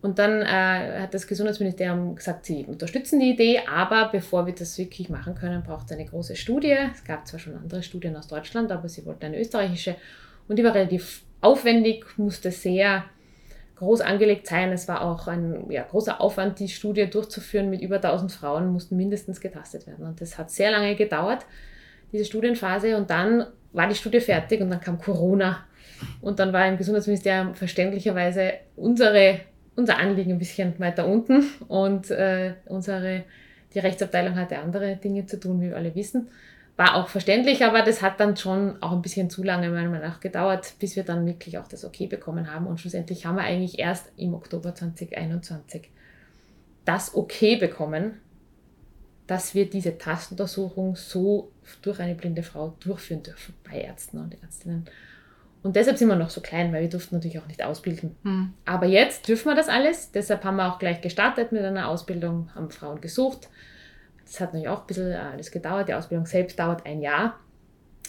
Und 0.00 0.18
dann 0.20 0.42
äh, 0.42 1.00
hat 1.00 1.12
das 1.12 1.26
Gesundheitsministerium 1.26 2.14
gesagt, 2.14 2.46
sie 2.46 2.64
unterstützen 2.64 3.18
die 3.18 3.30
Idee, 3.30 3.62
aber 3.68 4.10
bevor 4.12 4.46
wir 4.46 4.54
das 4.54 4.78
wirklich 4.78 5.08
machen 5.08 5.34
können, 5.34 5.62
braucht 5.64 5.86
es 5.86 5.92
eine 5.92 6.04
große 6.04 6.36
Studie. 6.36 6.76
Es 6.92 7.02
gab 7.02 7.26
zwar 7.26 7.40
schon 7.40 7.56
andere 7.56 7.82
Studien 7.82 8.14
aus 8.16 8.28
Deutschland, 8.28 8.70
aber 8.70 8.88
sie 8.88 9.04
wollten 9.06 9.24
eine 9.24 9.40
österreichische. 9.40 9.96
Und 10.46 10.56
die 10.56 10.64
war 10.64 10.74
relativ 10.74 11.22
aufwendig, 11.40 12.04
musste 12.16 12.52
sehr 12.52 13.04
groß 13.78 14.00
angelegt 14.00 14.46
sein. 14.46 14.72
Es 14.72 14.86
war 14.86 15.02
auch 15.02 15.26
ein 15.26 15.70
ja, 15.70 15.82
großer 15.82 16.20
Aufwand, 16.20 16.60
die 16.60 16.68
Studie 16.68 17.08
durchzuführen 17.08 17.70
mit 17.70 17.80
über 17.80 17.96
1000 17.96 18.30
Frauen, 18.30 18.72
mussten 18.72 18.96
mindestens 18.96 19.40
getastet 19.40 19.86
werden. 19.86 20.06
Und 20.06 20.20
das 20.20 20.38
hat 20.38 20.50
sehr 20.50 20.70
lange 20.70 20.94
gedauert, 20.94 21.44
diese 22.12 22.24
Studienphase. 22.24 22.96
Und 22.96 23.10
dann 23.10 23.46
war 23.72 23.88
die 23.88 23.94
Studie 23.94 24.20
fertig 24.20 24.60
und 24.60 24.70
dann 24.70 24.80
kam 24.80 24.98
Corona. 24.98 25.64
Und 26.20 26.38
dann 26.38 26.52
war 26.52 26.66
im 26.66 26.76
Gesundheitsministerium 26.76 27.54
verständlicherweise 27.54 28.52
unsere, 28.76 29.40
unser 29.76 29.98
Anliegen 29.98 30.32
ein 30.32 30.38
bisschen 30.38 30.78
weiter 30.78 31.06
unten 31.06 31.44
und 31.68 32.10
äh, 32.10 32.54
unsere, 32.66 33.24
die 33.74 33.80
Rechtsabteilung 33.80 34.36
hatte 34.36 34.58
andere 34.58 34.96
Dinge 34.96 35.26
zu 35.26 35.40
tun, 35.40 35.60
wie 35.60 35.70
wir 35.70 35.76
alle 35.76 35.94
wissen. 35.94 36.28
War 36.76 36.94
auch 36.94 37.08
verständlich, 37.08 37.64
aber 37.64 37.82
das 37.82 38.02
hat 38.02 38.20
dann 38.20 38.36
schon 38.36 38.80
auch 38.80 38.92
ein 38.92 39.02
bisschen 39.02 39.30
zu 39.30 39.42
lange 39.42 39.68
meiner 39.68 39.90
Meinung 39.90 40.06
nach 40.06 40.20
gedauert, 40.20 40.74
bis 40.78 40.94
wir 40.94 41.02
dann 41.02 41.26
wirklich 41.26 41.58
auch 41.58 41.66
das 41.66 41.84
Okay 41.84 42.06
bekommen 42.06 42.54
haben. 42.54 42.68
Und 42.68 42.80
schlussendlich 42.80 43.26
haben 43.26 43.34
wir 43.34 43.42
eigentlich 43.42 43.80
erst 43.80 44.12
im 44.16 44.34
Oktober 44.34 44.74
2021 44.76 45.90
das 46.84 47.14
Okay 47.14 47.56
bekommen, 47.56 48.20
dass 49.28 49.54
wir 49.54 49.70
diese 49.70 49.96
Tastuntersuchung 49.96 50.96
so 50.96 51.52
durch 51.82 52.00
eine 52.00 52.16
blinde 52.16 52.42
Frau 52.42 52.74
durchführen 52.80 53.22
dürfen 53.22 53.54
bei 53.62 53.80
Ärzten 53.80 54.18
und 54.18 54.42
Ärztinnen. 54.42 54.86
Und 55.62 55.76
deshalb 55.76 55.98
sind 55.98 56.08
wir 56.08 56.16
noch 56.16 56.30
so 56.30 56.40
klein, 56.40 56.72
weil 56.72 56.82
wir 56.82 56.88
durften 56.88 57.16
natürlich 57.16 57.38
auch 57.38 57.46
nicht 57.46 57.62
ausbilden. 57.62 58.16
Hm. 58.24 58.54
Aber 58.64 58.86
jetzt 58.86 59.28
dürfen 59.28 59.48
wir 59.48 59.54
das 59.54 59.68
alles. 59.68 60.10
Deshalb 60.12 60.44
haben 60.44 60.56
wir 60.56 60.72
auch 60.72 60.78
gleich 60.78 61.00
gestartet 61.00 61.52
mit 61.52 61.62
einer 61.62 61.88
Ausbildung, 61.88 62.50
haben 62.54 62.70
Frauen 62.70 63.00
gesucht, 63.00 63.48
das 64.28 64.40
hat 64.40 64.52
natürlich 64.52 64.68
auch 64.68 64.82
ein 64.82 64.86
bisschen 64.86 65.10
äh, 65.10 65.16
alles 65.16 65.50
gedauert. 65.50 65.88
Die 65.88 65.94
Ausbildung 65.94 66.26
selbst 66.26 66.58
dauert 66.58 66.84
ein 66.84 67.00
Jahr. 67.00 67.38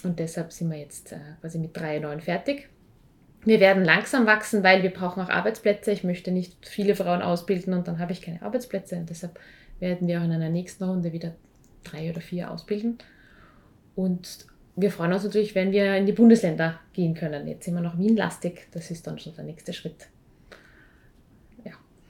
Und 0.02 0.18
deshalb 0.18 0.52
sind 0.52 0.70
wir 0.70 0.78
jetzt 0.78 1.12
äh, 1.12 1.18
quasi 1.40 1.58
mit 1.58 1.76
drei 1.76 1.98
neuen 1.98 2.20
fertig. 2.20 2.68
Wir 3.44 3.58
werden 3.58 3.84
langsam 3.84 4.26
wachsen, 4.26 4.62
weil 4.62 4.82
wir 4.82 4.90
brauchen 4.90 5.22
auch 5.22 5.30
Arbeitsplätze. 5.30 5.92
Ich 5.92 6.04
möchte 6.04 6.30
nicht 6.30 6.68
viele 6.68 6.94
Frauen 6.94 7.22
ausbilden 7.22 7.72
und 7.72 7.88
dann 7.88 7.98
habe 7.98 8.12
ich 8.12 8.20
keine 8.20 8.42
Arbeitsplätze. 8.42 8.96
Und 8.96 9.08
deshalb 9.08 9.40
werden 9.80 10.06
wir 10.08 10.20
auch 10.20 10.24
in 10.24 10.32
einer 10.32 10.48
nächsten 10.50 10.84
Runde 10.84 11.12
wieder 11.12 11.34
drei 11.84 12.10
oder 12.10 12.20
vier 12.20 12.50
ausbilden. 12.50 12.98
Und 13.96 14.46
wir 14.76 14.90
freuen 14.90 15.12
uns 15.12 15.24
natürlich, 15.24 15.54
wenn 15.54 15.72
wir 15.72 15.96
in 15.96 16.06
die 16.06 16.12
Bundesländer 16.12 16.78
gehen 16.92 17.14
können. 17.14 17.48
Jetzt 17.48 17.64
sind 17.64 17.74
wir 17.74 17.80
noch 17.80 17.98
Wien-lastig. 17.98 18.68
Das 18.72 18.90
ist 18.90 19.06
dann 19.06 19.18
schon 19.18 19.34
der 19.34 19.44
nächste 19.44 19.72
Schritt. 19.72 20.08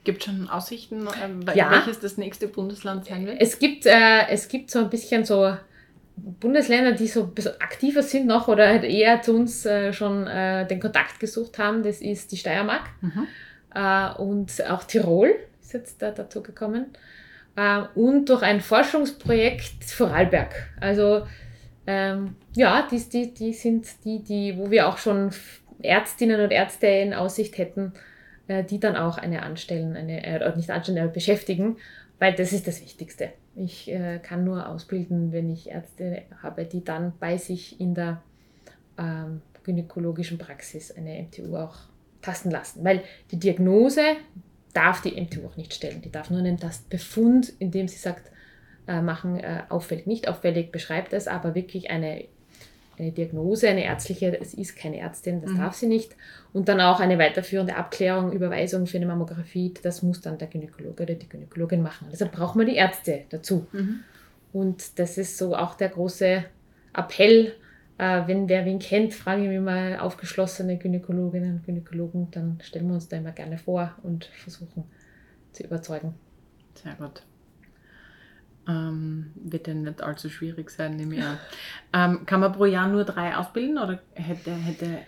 Gibt 0.03 0.17
es 0.17 0.25
schon 0.25 0.49
Aussichten, 0.49 1.07
ähm, 1.23 1.45
Ja. 1.53 1.69
welches 1.69 1.99
das 1.99 2.17
nächste 2.17 2.47
Bundesland 2.47 3.05
sein 3.05 3.27
wird? 3.27 3.39
Es 3.39 3.59
gibt, 3.59 3.85
äh, 3.85 4.27
es 4.29 4.47
gibt 4.47 4.71
so 4.71 4.79
ein 4.79 4.89
bisschen 4.89 5.25
so 5.25 5.55
Bundesländer, 6.17 6.93
die 6.93 7.05
so 7.07 7.21
ein 7.25 7.33
bisschen 7.35 7.53
aktiver 7.61 8.01
sind 8.01 8.25
noch 8.25 8.47
oder 8.47 8.67
halt 8.67 8.83
eher 8.83 9.21
zu 9.21 9.35
uns 9.35 9.63
äh, 9.63 9.93
schon 9.93 10.25
äh, 10.25 10.65
den 10.65 10.79
Kontakt 10.79 11.19
gesucht 11.19 11.59
haben. 11.59 11.83
Das 11.83 12.01
ist 12.01 12.31
die 12.31 12.37
Steiermark 12.37 12.89
Mhm. 13.01 13.27
äh, 13.75 14.13
und 14.15 14.51
auch 14.71 14.83
Tirol 14.85 15.35
ist 15.61 15.73
jetzt 15.73 16.01
da 16.01 16.09
dazu 16.09 16.41
gekommen. 16.41 16.87
Äh, 17.55 17.83
und 17.95 18.29
durch 18.29 18.43
ein 18.43 18.61
Forschungsprojekt 18.61 19.83
Vorarlberg. 19.83 20.53
Also 20.79 21.23
ähm, 21.87 22.35
ja, 22.55 22.87
die, 22.89 22.99
die, 22.99 23.33
die 23.33 23.53
sind 23.53 23.87
die, 24.05 24.23
die, 24.23 24.57
wo 24.57 24.69
wir 24.71 24.87
auch 24.87 24.97
schon 24.97 25.31
Ärztinnen 25.81 26.41
und 26.41 26.51
Ärzte 26.51 26.87
in 26.87 27.13
Aussicht 27.13 27.57
hätten, 27.57 27.93
äh, 28.47 28.63
die 28.63 28.79
dann 28.79 28.95
auch 28.95 29.17
eine 29.17 29.43
anstellen, 29.43 29.95
eine, 29.95 30.23
äh, 30.23 30.55
nicht 30.55 30.69
anstellen, 30.69 30.99
aber 30.99 31.09
beschäftigen, 31.09 31.77
weil 32.19 32.33
das 32.33 32.53
ist 32.53 32.67
das 32.67 32.81
Wichtigste. 32.81 33.29
Ich 33.55 33.91
äh, 33.91 34.19
kann 34.19 34.43
nur 34.43 34.69
ausbilden, 34.69 35.31
wenn 35.31 35.49
ich 35.49 35.69
Ärzte 35.69 36.23
habe, 36.41 36.65
die 36.65 36.83
dann 36.83 37.13
bei 37.19 37.37
sich 37.37 37.81
in 37.81 37.95
der 37.95 38.21
ähm, 38.97 39.41
gynäkologischen 39.63 40.37
Praxis 40.37 40.91
eine 40.91 41.23
MTU 41.23 41.55
auch 41.57 41.75
tasten 42.21 42.51
lassen. 42.51 42.83
Weil 42.83 43.03
die 43.31 43.39
Diagnose 43.39 44.01
darf 44.73 45.01
die 45.01 45.19
MTU 45.19 45.45
auch 45.47 45.57
nicht 45.57 45.73
stellen. 45.73 46.01
Die 46.01 46.11
darf 46.11 46.29
nur 46.29 46.39
einen 46.39 46.57
Tastbefund, 46.59 47.53
indem 47.59 47.87
sie 47.87 47.97
sagt, 47.97 48.31
äh, 48.87 49.01
machen 49.01 49.39
äh, 49.39 49.63
auffällig, 49.69 50.07
nicht 50.07 50.27
auffällig, 50.27 50.71
beschreibt 50.71 51.13
es, 51.13 51.27
aber 51.27 51.53
wirklich 51.55 51.89
eine, 51.91 52.25
eine 52.97 53.11
Diagnose, 53.11 53.69
eine 53.69 53.83
ärztliche, 53.83 54.39
es 54.39 54.53
ist 54.53 54.75
keine 54.75 54.99
Ärztin, 54.99 55.41
das 55.41 55.51
Mhm. 55.51 55.57
darf 55.57 55.75
sie 55.75 55.87
nicht. 55.87 56.15
Und 56.53 56.67
dann 56.67 56.81
auch 56.81 56.99
eine 56.99 57.17
weiterführende 57.17 57.75
Abklärung, 57.75 58.31
Überweisung 58.31 58.87
für 58.87 58.97
eine 58.97 59.05
Mammographie, 59.05 59.73
das 59.81 60.01
muss 60.03 60.21
dann 60.21 60.37
der 60.37 60.47
Gynäkologe 60.47 61.03
oder 61.03 61.13
die 61.13 61.29
Gynäkologin 61.29 61.81
machen. 61.81 62.07
Deshalb 62.11 62.31
braucht 62.31 62.55
man 62.55 62.65
die 62.65 62.75
Ärzte 62.75 63.23
dazu. 63.29 63.67
Mhm. 63.71 64.01
Und 64.53 64.99
das 64.99 65.17
ist 65.17 65.37
so 65.37 65.55
auch 65.55 65.75
der 65.75 65.89
große 65.89 66.43
Appell, 66.93 67.53
äh, 68.01 68.27
wenn 68.27 68.49
wer 68.49 68.65
wen 68.65 68.79
kennt, 68.79 69.13
frage 69.13 69.43
ich 69.43 69.47
mich 69.49 69.59
mal 69.61 69.99
aufgeschlossene 69.99 70.77
Gynäkologinnen 70.77 71.57
und 71.57 71.65
Gynäkologen, 71.65 72.31
dann 72.31 72.59
stellen 72.63 72.87
wir 72.87 72.95
uns 72.95 73.07
da 73.07 73.17
immer 73.17 73.31
gerne 73.31 73.57
vor 73.57 73.93
und 74.03 74.25
versuchen 74.25 74.83
zu 75.51 75.63
überzeugen. 75.63 76.15
Sehr 76.73 76.95
gut. 76.95 77.21
Ähm, 78.67 79.31
wird 79.35 79.67
ja 79.67 79.73
nicht 79.73 80.01
allzu 80.03 80.29
schwierig 80.29 80.69
sein, 80.69 80.95
nehme 80.95 81.15
ich 81.15 81.23
an. 81.23 81.37
Ähm, 81.93 82.25
kann 82.25 82.39
man 82.39 82.53
pro 82.53 82.65
Jahr 82.65 82.87
nur 82.87 83.03
drei 83.03 83.35
ausbilden 83.35 83.77
oder 83.77 83.99
hätte, 84.13 84.51
hätte, 84.55 84.99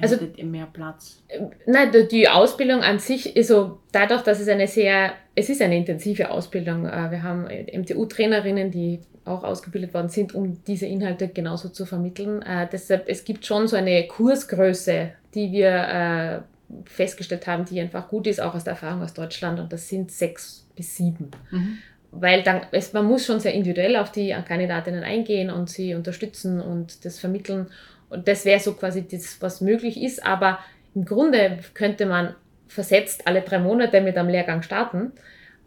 Also- 0.00 0.16
hättet 0.16 0.36
ihr 0.36 0.44
mehr 0.44 0.66
Platz? 0.66 1.22
Nein, 1.66 1.90
die- 1.92 2.06
die 2.08 2.28
Ausbildung 2.28 2.82
an 2.82 2.98
sich 2.98 3.34
ist 3.34 3.48
so, 3.48 3.80
dadurch, 3.92 4.22
dass 4.22 4.40
es 4.40 4.48
eine 4.48 4.66
sehr, 4.66 5.12
es 5.34 5.48
ist 5.48 5.62
eine 5.62 5.76
intensive 5.78 6.30
Ausbildung. 6.30 6.84
Äh, 6.86 7.10
Wir 7.10 7.22
haben 7.22 7.46
MTU-Trainerinnen, 7.48 8.70
die 8.70 9.00
auch 9.28 9.44
ausgebildet 9.44 9.94
worden 9.94 10.08
sind, 10.08 10.34
um 10.34 10.62
diese 10.64 10.86
Inhalte 10.86 11.28
genauso 11.28 11.68
zu 11.68 11.86
vermitteln. 11.86 12.42
Äh, 12.42 12.68
deshalb, 12.70 13.08
es 13.08 13.24
gibt 13.24 13.46
schon 13.46 13.68
so 13.68 13.76
eine 13.76 14.06
Kursgröße, 14.06 15.10
die 15.34 15.52
wir 15.52 15.70
äh, 15.70 16.40
festgestellt 16.84 17.46
haben, 17.46 17.64
die 17.64 17.80
einfach 17.80 18.08
gut 18.08 18.26
ist, 18.26 18.40
auch 18.40 18.54
aus 18.54 18.64
der 18.64 18.72
Erfahrung 18.72 19.02
aus 19.02 19.14
Deutschland. 19.14 19.60
Und 19.60 19.72
das 19.72 19.88
sind 19.88 20.10
sechs 20.10 20.66
bis 20.76 20.96
sieben. 20.96 21.30
Mhm. 21.50 21.78
weil 22.10 22.42
dann, 22.42 22.62
es, 22.72 22.92
man 22.92 23.04
muss 23.04 23.26
schon 23.26 23.40
sehr 23.40 23.52
individuell 23.52 23.96
auf 23.96 24.10
die 24.10 24.34
Kandidatinnen 24.46 25.04
eingehen 25.04 25.50
und 25.50 25.68
sie 25.68 25.94
unterstützen 25.94 26.60
und 26.60 27.04
das 27.04 27.18
vermitteln. 27.18 27.66
Und 28.08 28.28
das 28.28 28.44
wäre 28.44 28.60
so 28.60 28.72
quasi 28.72 29.06
das, 29.06 29.36
was 29.40 29.60
möglich 29.60 30.02
ist. 30.02 30.24
Aber 30.24 30.58
im 30.94 31.04
Grunde 31.04 31.58
könnte 31.74 32.06
man 32.06 32.34
versetzt 32.66 33.26
alle 33.26 33.42
drei 33.42 33.58
Monate 33.58 34.00
mit 34.00 34.16
einem 34.16 34.28
Lehrgang 34.28 34.62
starten. 34.62 35.12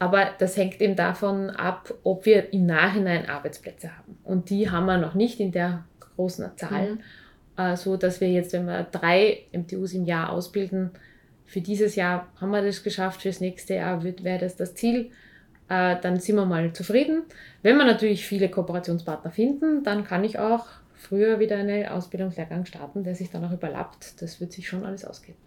Aber 0.02 0.30
das 0.40 0.58
hängt 0.58 0.82
eben 0.82 0.96
davon 0.96 1.52
ab, 1.52 1.94
ob 2.04 2.26
wir 2.26 2.52
im 2.54 2.66
Nachhinein 2.66 3.30
Arbeitsplätze 3.30 3.96
haben. 3.96 4.18
Und 4.24 4.50
die 4.50 4.72
haben 4.72 4.88
wir 4.88 4.98
noch 4.98 5.14
nicht 5.14 5.40
in 5.40 5.52
der 5.52 5.86
großen 6.16 6.58
Zahl. 6.58 6.94
Mhm. 6.94 7.00
Äh, 7.56 7.78
so 7.78 7.98
dass 7.98 8.20
wir 8.20 8.30
jetzt, 8.30 8.52
wenn 8.54 8.66
wir 8.66 8.82
drei 8.84 9.44
MTUs 9.54 9.94
im 9.94 10.06
Jahr 10.06 10.32
ausbilden, 10.32 10.90
für 11.46 11.62
dieses 11.62 11.96
Jahr 11.96 12.28
haben 12.40 12.50
wir 12.50 12.64
das 12.64 12.82
geschafft, 12.82 13.22
fürs 13.22 13.42
nächste 13.42 13.76
Jahr 13.76 14.04
wäre 14.04 14.40
das 14.40 14.56
das 14.56 14.74
Ziel 14.74 15.12
äh, 15.72 15.98
dann 16.02 16.20
sind 16.20 16.36
wir 16.36 16.46
mal 16.46 16.74
zufrieden. 16.74 17.22
Wenn 17.62 17.78
wir 17.78 17.86
natürlich 17.86 18.26
viele 18.26 18.50
Kooperationspartner 18.50 19.30
finden, 19.30 19.84
dann 19.84 20.04
kann 20.04 20.24
ich 20.24 20.40
auch 20.40 20.66
früher 20.96 21.40
wieder 21.40 21.58
einen 21.58 21.88
Ausbildungslehrgang 21.88 22.66
starten, 22.66 23.04
der 23.04 23.14
sich 23.14 23.30
dann 23.30 23.46
auch 23.46 23.54
überlappt. 23.54 24.20
Das 24.22 24.42
wird 24.42 24.52
sich 24.52 24.68
schon 24.68 24.84
alles 24.84 25.06
ausgehen. 25.06 25.38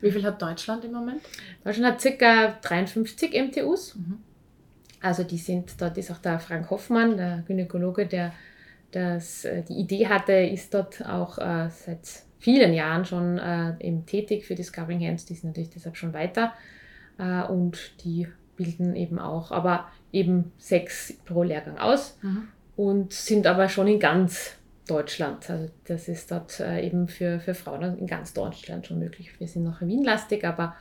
Wie 0.00 0.10
viel 0.10 0.24
hat 0.24 0.40
Deutschland 0.40 0.84
im 0.84 0.92
Moment? 0.92 1.20
Deutschland 1.64 1.94
hat 2.04 2.18
ca. 2.18 2.54
53 2.62 3.32
MTUs. 3.34 3.96
Mhm. 3.96 4.18
Also 5.02 5.24
die 5.24 5.38
sind, 5.38 5.80
dort 5.80 5.96
ist 5.98 6.10
auch 6.10 6.18
der 6.18 6.38
Frank 6.40 6.70
Hoffmann, 6.70 7.16
der 7.16 7.42
Gynäkologe, 7.46 8.06
der 8.06 8.32
das, 8.92 9.44
äh, 9.44 9.62
die 9.62 9.74
Idee 9.74 10.08
hatte, 10.08 10.32
ist 10.32 10.74
dort 10.74 11.04
auch 11.06 11.38
äh, 11.38 11.68
seit 11.70 12.00
vielen 12.38 12.72
Jahren 12.74 13.04
schon 13.04 13.38
äh, 13.38 13.74
eben 13.80 14.04
tätig 14.06 14.44
für 14.46 14.54
Discovering 14.54 15.06
Hands. 15.06 15.24
Die 15.24 15.34
sind 15.34 15.50
natürlich 15.50 15.70
deshalb 15.70 15.96
schon 15.96 16.12
weiter. 16.12 16.52
Äh, 17.18 17.42
und 17.44 17.92
die 18.04 18.28
bilden 18.56 18.94
eben 18.96 19.18
auch, 19.18 19.52
aber 19.52 19.88
eben 20.12 20.52
sechs 20.58 21.14
pro 21.24 21.42
Lehrgang 21.44 21.78
aus 21.78 22.18
Mhm. 22.22 22.48
und 22.76 23.12
sind 23.12 23.46
aber 23.46 23.68
schon 23.68 23.86
in 23.86 24.00
ganz 24.00 24.56
Deutschland. 24.86 25.48
Also 25.48 25.70
das 25.84 26.08
ist 26.08 26.30
dort 26.30 26.60
äh, 26.60 26.84
eben 26.84 27.08
für, 27.08 27.40
für 27.40 27.54
Frauen 27.54 27.98
in 27.98 28.06
ganz 28.06 28.32
Deutschland 28.32 28.86
schon 28.86 28.98
möglich. 28.98 29.38
Wir 29.38 29.48
sind 29.48 29.64
noch 29.64 29.80
Wien-lastig, 29.80 30.44
aber 30.44 30.74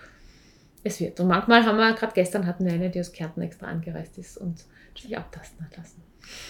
es 0.84 1.00
wird. 1.00 1.20
Und 1.20 1.28
manchmal 1.28 1.66
haben 1.66 1.78
wir, 1.78 1.94
gerade 1.94 2.14
gestern 2.14 2.46
hatten 2.46 2.66
wir 2.66 2.74
eine, 2.74 2.90
die 2.90 3.00
aus 3.00 3.12
Kärnten 3.12 3.42
extra 3.42 3.68
angereist 3.68 4.18
ist 4.18 4.38
und 4.38 4.64
sich 4.98 5.18
abtasten 5.18 5.66
hat 5.66 5.78
lassen. 5.78 6.02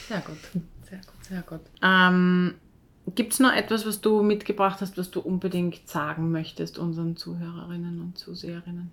Sehr 0.07 0.21
gut, 0.21 0.37
sehr 0.89 0.99
gut, 0.99 1.25
sehr 1.25 1.41
gut. 1.41 1.61
Ähm, 1.83 2.55
Gibt 3.15 3.33
es 3.33 3.39
noch 3.39 3.53
etwas, 3.53 3.85
was 3.85 4.01
du 4.01 4.21
mitgebracht 4.21 4.81
hast, 4.81 4.97
was 4.97 5.09
du 5.09 5.19
unbedingt 5.19 5.87
sagen 5.87 6.31
möchtest 6.31 6.77
unseren 6.77 7.15
Zuhörerinnen 7.15 8.01
und 8.01 8.17
Zuseherinnen? 8.17 8.91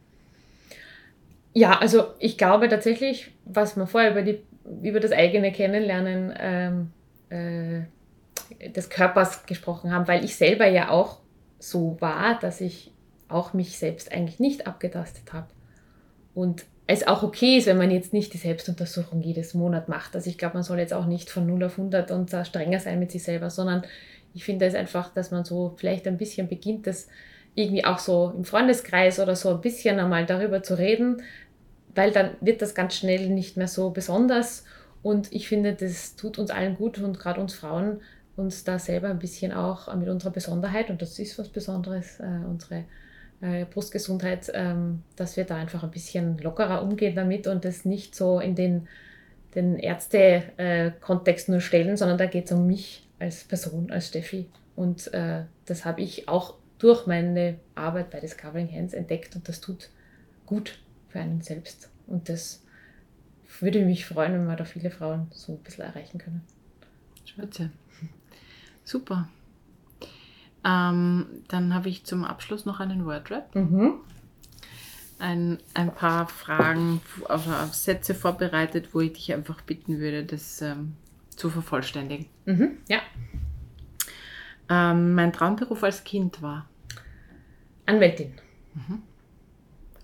Ja, 1.52 1.78
also 1.78 2.08
ich 2.18 2.38
glaube 2.38 2.68
tatsächlich, 2.68 3.32
was 3.44 3.76
wir 3.76 3.86
vorher 3.86 4.12
über, 4.12 4.22
die, 4.22 4.40
über 4.82 5.00
das 5.00 5.12
eigene 5.12 5.52
Kennenlernen 5.52 6.34
ähm, 6.38 6.90
äh, 7.30 7.86
des 8.60 8.90
Körpers 8.90 9.46
gesprochen 9.46 9.92
haben, 9.92 10.08
weil 10.08 10.24
ich 10.24 10.36
selber 10.36 10.66
ja 10.66 10.90
auch 10.90 11.20
so 11.58 11.96
war, 12.00 12.38
dass 12.38 12.60
ich 12.60 12.92
auch 13.28 13.52
mich 13.52 13.78
selbst 13.78 14.12
eigentlich 14.12 14.38
nicht 14.38 14.66
abgetastet 14.66 15.32
habe. 15.32 15.48
Und 16.34 16.64
es 16.86 17.06
auch 17.06 17.22
okay 17.22 17.58
ist, 17.58 17.66
wenn 17.66 17.78
man 17.78 17.90
jetzt 17.90 18.12
nicht 18.12 18.32
die 18.32 18.38
Selbstuntersuchung 18.38 19.20
jedes 19.20 19.54
Monat 19.54 19.88
macht. 19.88 20.14
Also 20.14 20.30
ich 20.30 20.38
glaube, 20.38 20.54
man 20.54 20.62
soll 20.62 20.78
jetzt 20.78 20.94
auch 20.94 21.06
nicht 21.06 21.30
von 21.30 21.46
0 21.46 21.64
auf 21.64 21.78
100 21.78 22.10
und 22.12 22.32
da 22.32 22.44
strenger 22.44 22.78
sein 22.78 23.00
mit 23.00 23.10
sich 23.10 23.24
selber, 23.24 23.50
sondern 23.50 23.82
ich 24.34 24.44
finde 24.44 24.66
es 24.66 24.74
einfach, 24.74 25.12
dass 25.12 25.30
man 25.30 25.44
so 25.44 25.74
vielleicht 25.76 26.06
ein 26.06 26.18
bisschen 26.18 26.46
beginnt, 26.46 26.86
das 26.86 27.08
irgendwie 27.54 27.84
auch 27.84 27.98
so 27.98 28.32
im 28.36 28.44
Freundeskreis 28.44 29.18
oder 29.18 29.34
so 29.34 29.50
ein 29.50 29.60
bisschen 29.60 29.98
einmal 29.98 30.26
darüber 30.26 30.62
zu 30.62 30.78
reden, 30.78 31.22
weil 31.94 32.12
dann 32.12 32.32
wird 32.40 32.62
das 32.62 32.74
ganz 32.74 32.94
schnell 32.94 33.30
nicht 33.30 33.56
mehr 33.56 33.68
so 33.68 33.90
besonders. 33.90 34.64
Und 35.02 35.32
ich 35.32 35.48
finde, 35.48 35.72
das 35.72 36.16
tut 36.16 36.38
uns 36.38 36.50
allen 36.50 36.76
gut 36.76 36.98
und 36.98 37.18
gerade 37.18 37.40
uns 37.40 37.54
Frauen, 37.54 38.00
uns 38.36 38.64
da 38.64 38.78
selber 38.78 39.08
ein 39.08 39.18
bisschen 39.18 39.52
auch 39.52 39.94
mit 39.94 40.08
unserer 40.08 40.30
Besonderheit, 40.30 40.90
und 40.90 41.00
das 41.02 41.18
ist 41.18 41.38
was 41.38 41.48
Besonderes, 41.48 42.20
äh, 42.20 42.44
unsere 42.46 42.84
äh, 43.40 43.64
Brustgesundheit, 43.64 44.50
ähm, 44.54 45.02
dass 45.16 45.36
wir 45.36 45.44
da 45.44 45.56
einfach 45.56 45.82
ein 45.82 45.90
bisschen 45.90 46.38
lockerer 46.38 46.82
umgehen 46.82 47.14
damit 47.14 47.46
und 47.46 47.64
das 47.64 47.84
nicht 47.84 48.14
so 48.14 48.40
in 48.40 48.54
den, 48.54 48.88
den 49.54 49.78
Ärzte-Kontext 49.78 51.48
nur 51.48 51.60
stellen, 51.60 51.96
sondern 51.96 52.18
da 52.18 52.26
geht 52.26 52.46
es 52.46 52.52
um 52.52 52.66
mich 52.66 53.08
als 53.18 53.44
Person, 53.44 53.90
als 53.90 54.08
Steffi. 54.08 54.48
Und 54.74 55.12
äh, 55.14 55.44
das 55.64 55.84
habe 55.84 56.02
ich 56.02 56.28
auch 56.28 56.54
durch 56.78 57.06
meine 57.06 57.58
Arbeit 57.74 58.10
bei 58.10 58.20
Discovering 58.20 58.70
Hands 58.70 58.92
entdeckt 58.92 59.34
und 59.34 59.48
das 59.48 59.60
tut 59.60 59.88
gut 60.44 60.78
für 61.08 61.20
einen 61.20 61.40
selbst. 61.40 61.88
Und 62.06 62.28
das 62.28 62.62
würde 63.60 63.84
mich 63.84 64.04
freuen, 64.04 64.34
wenn 64.34 64.46
wir 64.46 64.56
da 64.56 64.64
viele 64.64 64.90
Frauen 64.90 65.28
so 65.30 65.52
ein 65.52 65.58
bisschen 65.58 65.84
erreichen 65.84 66.18
können. 66.18 66.42
Spitze. 67.24 67.70
Super. 68.86 69.28
Ähm, 70.64 71.26
dann 71.48 71.74
habe 71.74 71.88
ich 71.88 72.04
zum 72.04 72.24
Abschluss 72.24 72.64
noch 72.64 72.80
einen 72.80 73.04
Wordrap. 73.04 73.54
Mhm. 73.54 73.94
Ein, 75.18 75.58
ein 75.74 75.92
paar 75.94 76.28
Fragen, 76.28 77.00
also 77.28 77.50
Sätze 77.72 78.14
vorbereitet, 78.14 78.90
wo 78.92 79.00
ich 79.00 79.12
dich 79.14 79.34
einfach 79.34 79.60
bitten 79.62 79.98
würde, 79.98 80.24
das 80.24 80.62
ähm, 80.62 80.94
zu 81.30 81.50
vervollständigen. 81.50 82.26
Mhm. 82.44 82.78
Ja. 82.88 83.00
Ähm, 84.68 85.14
mein 85.14 85.32
Traumberuf 85.32 85.82
als 85.82 86.04
Kind 86.04 86.40
war. 86.40 86.68
Anwältin. 87.86 88.34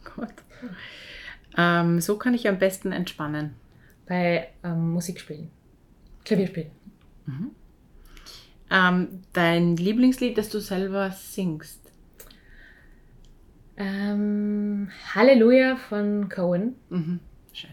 Gut. 0.04 0.34
Ähm, 1.56 2.00
so 2.00 2.16
kann 2.16 2.34
ich 2.34 2.48
am 2.48 2.58
besten 2.58 2.90
entspannen. 2.92 3.54
Bei 4.06 4.48
ähm, 4.64 4.92
Musikspielen. 4.92 5.50
Klavierspielen. 6.24 6.70
Ähm, 8.74 9.20
dein 9.34 9.76
Lieblingslied, 9.76 10.38
das 10.38 10.48
du 10.48 10.58
selber 10.58 11.10
singst. 11.10 11.78
Ähm, 13.76 14.88
Halleluja 15.14 15.76
von 15.76 16.30
Cohen. 16.30 16.76
Mhm. 16.88 17.20
Schön. 17.52 17.70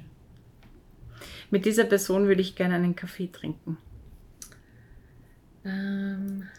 Mit 1.52 1.66
dieser 1.66 1.86
Person 1.86 2.28
würde 2.28 2.42
ich 2.42 2.56
gerne 2.56 2.76
einen 2.76 2.98
Kaffee 2.98 3.28
trinken. 3.32 3.78
Ähm, 5.64 6.50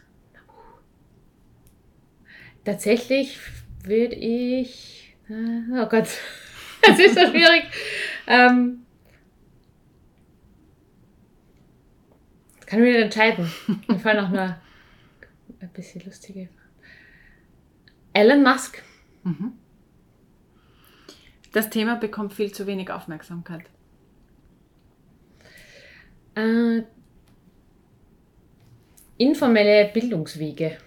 tatsächlich 2.65 3.39
würde 3.85 4.15
ich. 4.15 5.17
Äh, 5.29 5.83
oh 5.83 5.87
Gott, 5.87 6.09
das 6.83 6.99
ist 6.99 7.15
so 7.15 7.27
schwierig. 7.27 7.65
ähm, 8.27 8.87
kann 12.71 12.85
ich 12.85 12.95
nicht 12.95 13.03
entscheiden. 13.03 13.53
Mir 13.89 13.99
fallen 13.99 14.25
auch 14.25 14.31
nur 14.31 14.57
ein 15.59 15.69
bisschen 15.75 16.05
lustige. 16.05 16.49
Elon 18.13 18.45
Musk. 18.45 18.81
Das 21.53 21.69
Thema 21.69 21.97
bekommt 21.97 22.33
viel 22.33 22.53
zu 22.53 22.69
wenig 22.69 22.93
Aufmerksamkeit. 22.93 23.65
Äh, 26.37 26.83
informelle 29.19 29.91
Bildungswege. 29.93 30.79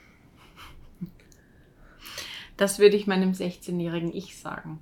Das 2.56 2.80
würde 2.80 2.96
ich 2.96 3.08
meinem 3.08 3.34
16-jährigen 3.34 4.14
Ich 4.14 4.38
sagen. 4.38 4.80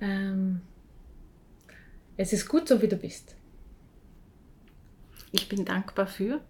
Ähm, 0.00 0.62
es 2.16 2.32
ist 2.32 2.48
gut, 2.48 2.68
so 2.68 2.80
wie 2.82 2.88
du 2.88 2.96
bist. 2.96 3.34
Ich 5.32 5.48
bin 5.48 5.64
dankbar 5.64 6.06
für. 6.06 6.40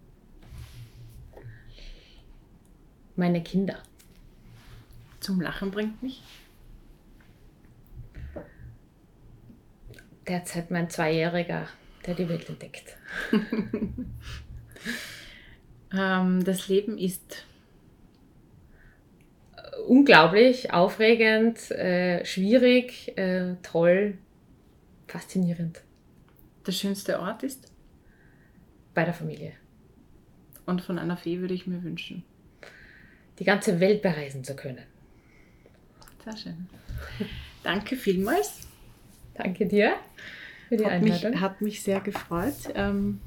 Meine 3.17 3.43
Kinder. 3.43 3.79
Zum 5.21 5.41
Lachen 5.41 5.71
bringt 5.71 6.03
mich. 6.03 6.23
Derzeit 10.29 10.71
mein 10.71 10.91
Zweijähriger, 10.91 11.69
der 12.05 12.15
die 12.15 12.29
Welt 12.29 12.49
entdeckt. 12.49 12.97
Ähm, 15.93 16.45
das 16.45 16.69
Leben 16.69 16.99
ist. 16.99 17.45
Unglaublich, 19.87 20.73
aufregend, 20.73 21.71
äh, 21.71 22.25
schwierig, 22.25 23.17
äh, 23.17 23.55
toll, 23.63 24.19
faszinierend. 25.07 25.83
Der 26.67 26.73
schönste 26.73 27.21
Ort 27.21 27.43
ist. 27.43 27.71
Bei 28.95 29.05
der 29.05 29.15
Familie. 29.15 29.53
Und 30.65 30.81
von 30.81 30.99
einer 30.99 31.17
Fee 31.17 31.41
würde 31.41 31.55
ich 31.55 31.67
mir 31.67 31.83
wünschen. 31.83 32.25
Die 33.39 33.45
ganze 33.45 33.79
Welt 33.81 34.03
bereisen 34.03 34.43
zu 34.43 34.57
können. 34.57 34.83
Sehr 36.25 36.37
schön. 36.37 36.67
Danke 37.63 37.97
vielmals. 37.97 38.67
Danke 39.35 39.67
dir 39.67 39.95
für 40.69 40.77
die 40.77 40.85
Hat 40.85 41.03
mich, 41.03 41.13
Einladung. 41.13 41.41
hat 41.41 41.61
mich 41.61 41.83
sehr 41.83 42.01
gefreut. 42.01 42.55
Ähm, 42.75 43.21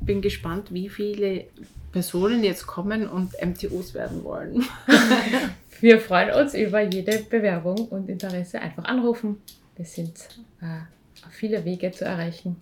bin 0.00 0.22
gespannt, 0.22 0.72
wie 0.72 0.88
viele 0.88 1.46
Personen 1.92 2.42
jetzt 2.42 2.66
kommen 2.66 3.06
und 3.06 3.32
MTOs 3.44 3.94
werden 3.94 4.24
wollen. 4.24 4.64
Wir 5.80 6.00
freuen 6.00 6.32
uns 6.34 6.54
über 6.54 6.80
jede 6.80 7.18
Bewerbung 7.18 7.88
und 7.88 8.08
Interesse. 8.08 8.60
Einfach 8.60 8.84
anrufen. 8.84 9.42
Wir 9.76 9.84
sind 9.84 10.16
äh, 10.60 10.80
auf 11.26 11.32
viele 11.32 11.64
Wege 11.64 11.90
zu 11.90 12.04
erreichen. 12.04 12.56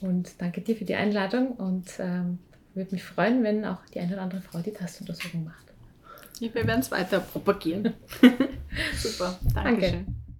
Und 0.00 0.40
danke 0.40 0.60
dir 0.60 0.76
für 0.76 0.84
die 0.84 0.94
Einladung 0.94 1.52
und 1.52 1.86
ähm, 1.98 2.38
würde 2.74 2.92
mich 2.92 3.04
freuen, 3.04 3.42
wenn 3.44 3.64
auch 3.64 3.84
die 3.94 4.00
eine 4.00 4.14
oder 4.14 4.22
andere 4.22 4.40
Frau 4.40 4.60
die 4.60 4.72
Tastuntersuchung 4.72 5.44
macht. 5.44 5.66
Wir 6.38 6.54
werden 6.54 6.80
es 6.80 6.90
weiter 6.90 7.20
propagieren. 7.20 7.92
Super, 8.96 9.38
Danke. 9.54 9.80
Dankeschön. 9.80 10.31